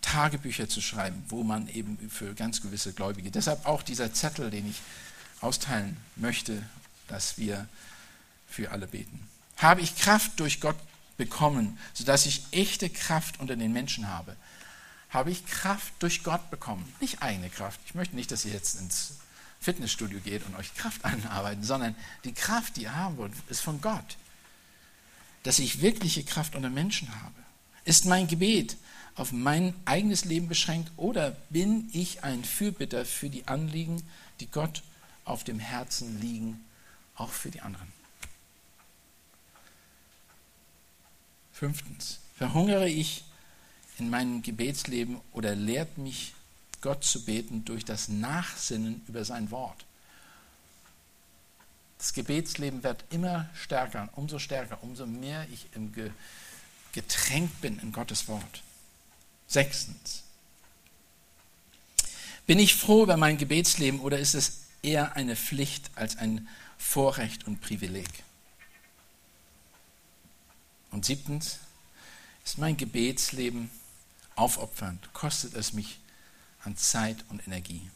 [0.00, 4.68] Tagebücher zu schreiben, wo man eben für ganz gewisse Gläubige, deshalb auch dieser Zettel, den
[4.68, 4.80] ich
[5.40, 6.62] austeilen möchte,
[7.08, 7.68] dass wir
[8.48, 9.28] für alle beten.
[9.58, 10.76] Habe ich Kraft durch Gott
[11.16, 14.36] bekommen, sodass ich echte Kraft unter den Menschen habe?
[15.10, 16.90] Habe ich Kraft durch Gott bekommen?
[17.00, 17.80] Nicht eigene Kraft.
[17.86, 19.14] Ich möchte nicht, dass ihr jetzt ins
[19.60, 21.94] Fitnessstudio geht und euch Kraft anarbeiten, sondern
[22.24, 24.16] die Kraft, die ihr haben wollt, ist von Gott.
[25.42, 27.34] Dass ich wirkliche Kraft unter Menschen habe.
[27.84, 28.76] Ist mein Gebet
[29.14, 34.02] auf mein eigenes Leben beschränkt oder bin ich ein Fürbitter für die Anliegen,
[34.40, 34.82] die Gott
[35.24, 36.64] auf dem Herzen liegen,
[37.14, 37.92] auch für die anderen.
[41.52, 43.24] Fünftens, verhungere ich
[43.98, 46.34] in meinem Gebetsleben oder lehrt mich
[46.80, 49.84] Gott zu beten durch das Nachsinnen über sein Wort.
[51.98, 56.10] Das Gebetsleben wird immer stärker, umso stärker, umso mehr ich im Ge
[56.92, 58.62] getränkt bin in Gottes Wort.
[59.46, 60.24] Sechstens,
[62.46, 67.46] bin ich froh über mein Gebetsleben oder ist es eher eine Pflicht als ein Vorrecht
[67.46, 68.08] und Privileg.
[70.92, 71.58] Und siebtens,
[72.44, 73.70] ist mein Gebetsleben
[74.34, 76.00] aufopfernd, kostet es mich
[76.64, 77.90] an Zeit und Energie.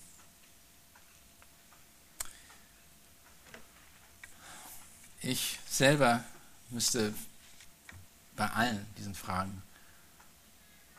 [5.20, 6.24] Ich selber
[6.70, 7.14] müsste
[8.36, 9.62] bei allen diesen Fragen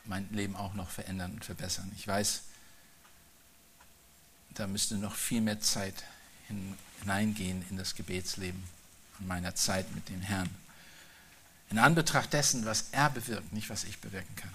[0.05, 1.91] mein Leben auch noch verändern und verbessern.
[1.95, 2.41] Ich weiß,
[4.55, 6.03] da müsste noch viel mehr Zeit
[6.47, 8.63] hineingehen in das Gebetsleben
[9.19, 10.49] und meiner Zeit mit dem Herrn.
[11.69, 14.53] In Anbetracht dessen, was er bewirkt, nicht was ich bewirken kann.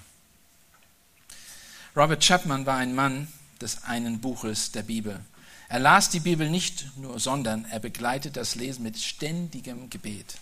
[1.95, 3.29] Robert Chapman war ein Mann
[3.61, 5.21] des einen Buches der Bibel.
[5.69, 10.37] Er las die Bibel nicht nur, sondern er begleitet das Lesen mit ständigem Gebet.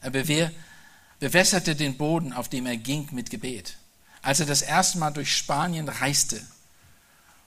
[0.00, 3.76] Er bewässerte den Boden, auf dem er ging, mit Gebet.
[4.22, 6.40] Als er das erste Mal durch Spanien reiste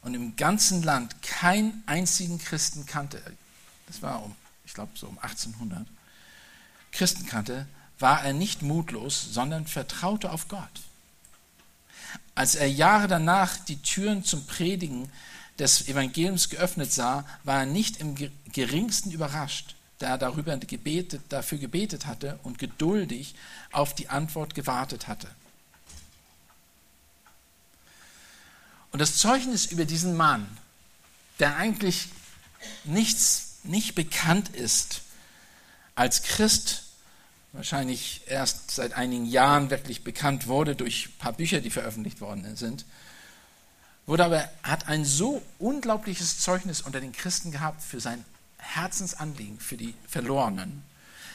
[0.01, 3.21] und im ganzen Land keinen einzigen Christen kannte,
[3.87, 4.35] das war um,
[4.65, 5.85] ich glaube so um 1800,
[6.91, 7.67] Christen kannte,
[8.01, 10.81] war er nicht mutlos, sondern vertraute auf Gott.
[12.35, 15.09] Als er Jahre danach die Türen zum Predigen
[15.59, 18.15] des Evangeliums geöffnet sah, war er nicht im
[18.51, 23.35] geringsten überrascht, da er darüber gebetet, dafür gebetet hatte und geduldig
[23.71, 25.27] auf die Antwort gewartet hatte.
[28.91, 30.57] Und das Zeugnis über diesen Mann,
[31.39, 32.09] der eigentlich
[32.83, 35.01] nichts, nicht bekannt ist
[35.95, 36.83] als Christ,
[37.53, 42.55] wahrscheinlich erst seit einigen Jahren wirklich bekannt wurde durch ein paar Bücher, die veröffentlicht worden
[42.55, 42.85] sind,
[44.05, 48.25] wurde aber, hat ein so unglaubliches Zeugnis unter den Christen gehabt für sein
[48.57, 50.83] Herzensanliegen, für die Verlorenen,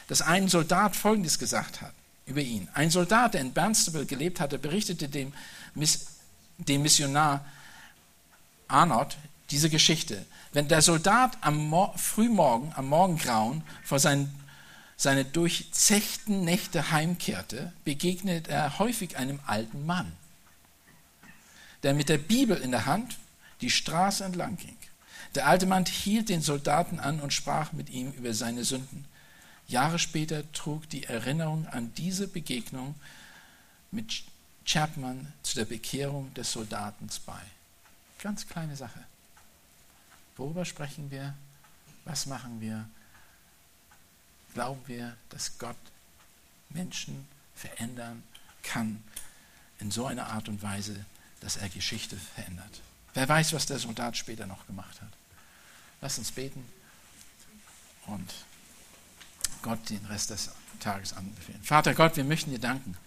[0.07, 1.93] dass ein Soldat Folgendes gesagt hat
[2.25, 2.67] über ihn.
[2.73, 5.33] Ein Soldat, der in Barnstable gelebt hatte, berichtete dem,
[6.57, 7.45] dem Missionar
[8.67, 9.17] Arnott
[9.49, 10.25] diese Geschichte.
[10.51, 14.33] Wenn der Soldat am Mo Frühmorgen, am Morgengrauen vor seinen
[14.97, 20.11] seine durchzechten Nächte heimkehrte, begegnet er häufig einem alten Mann,
[21.83, 23.17] der mit der Bibel in der Hand
[23.61, 24.75] die Straße entlang ging.
[25.35, 29.05] Der alte Mann hielt den Soldaten an und sprach mit ihm über seine Sünden.
[29.67, 32.95] Jahre später trug die Erinnerung an diese Begegnung
[33.91, 34.23] mit
[34.65, 37.41] Chapman zu der Bekehrung des Soldaten bei.
[38.19, 39.03] Ganz kleine Sache.
[40.37, 41.35] Worüber sprechen wir?
[42.05, 42.89] Was machen wir?
[44.57, 45.75] Glauben wir, dass Gott
[46.69, 48.23] Menschen verändern
[48.63, 49.03] kann
[49.77, 51.05] in so einer Art und Weise,
[51.41, 52.81] dass er Geschichte verändert.
[53.13, 55.11] Wer weiß, was der Soldat später noch gemacht hat.
[56.01, 56.67] Lass uns beten
[58.07, 58.33] und
[59.61, 60.49] Gott den Rest des
[60.79, 61.61] Tages anbefehlen.
[61.61, 62.97] Vater Gott, wir möchten dir danken.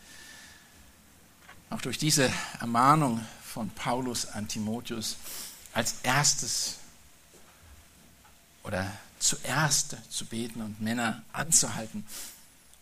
[1.69, 5.17] Auch durch diese Ermahnung von Paulus an Timotheus
[5.73, 6.77] als erstes
[8.63, 8.89] oder
[9.21, 12.05] zuerst zu beten und Männer anzuhalten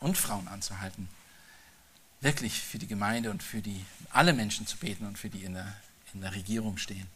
[0.00, 1.08] und Frauen anzuhalten,
[2.20, 5.54] wirklich für die Gemeinde und für die, alle Menschen zu beten und für die in
[5.54, 5.76] der,
[6.14, 7.06] in der Regierung stehen.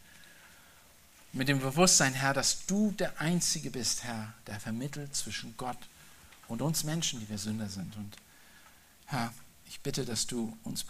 [1.33, 5.79] Mit dem Bewusstsein, Herr, dass du der Einzige bist, Herr, der vermittelt zwischen Gott
[6.49, 7.97] und uns Menschen, die wir Sünder sind.
[7.97, 8.17] Und
[9.07, 9.33] Herr,
[9.67, 10.85] ich bitte, dass du uns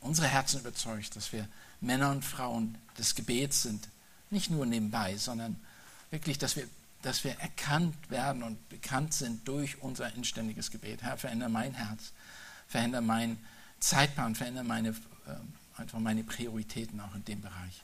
[0.00, 1.48] unsere Herzen überzeugst, dass wir
[1.80, 3.88] Männer und Frauen des Gebets sind,
[4.30, 5.56] nicht nur nebenbei, sondern
[6.16, 6.66] wirklich, dass wir,
[7.02, 11.02] dass wir erkannt werden und bekannt sind durch unser inständiges Gebet.
[11.02, 12.12] Herr, verändere mein Herz,
[12.66, 13.38] verändere meinen
[13.80, 17.82] Zeitplan, verändere meine, äh, einfach meine Prioritäten auch in dem Bereich.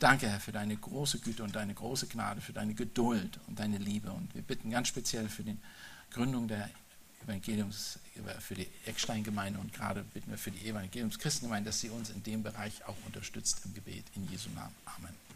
[0.00, 3.78] Danke, Herr, für deine große Güte und deine große Gnade, für deine Geduld und deine
[3.78, 4.10] Liebe.
[4.10, 5.56] Und wir bitten ganz speziell für die
[6.10, 6.68] Gründung der
[7.22, 8.00] Evangeliums,
[8.40, 12.42] für die Eckstein-Gemeinde und gerade bitten wir für die Evangeliums-Christengemeinde, dass sie uns in dem
[12.42, 14.04] Bereich auch unterstützt im Gebet.
[14.16, 14.74] In Jesu Namen.
[14.84, 15.31] Amen.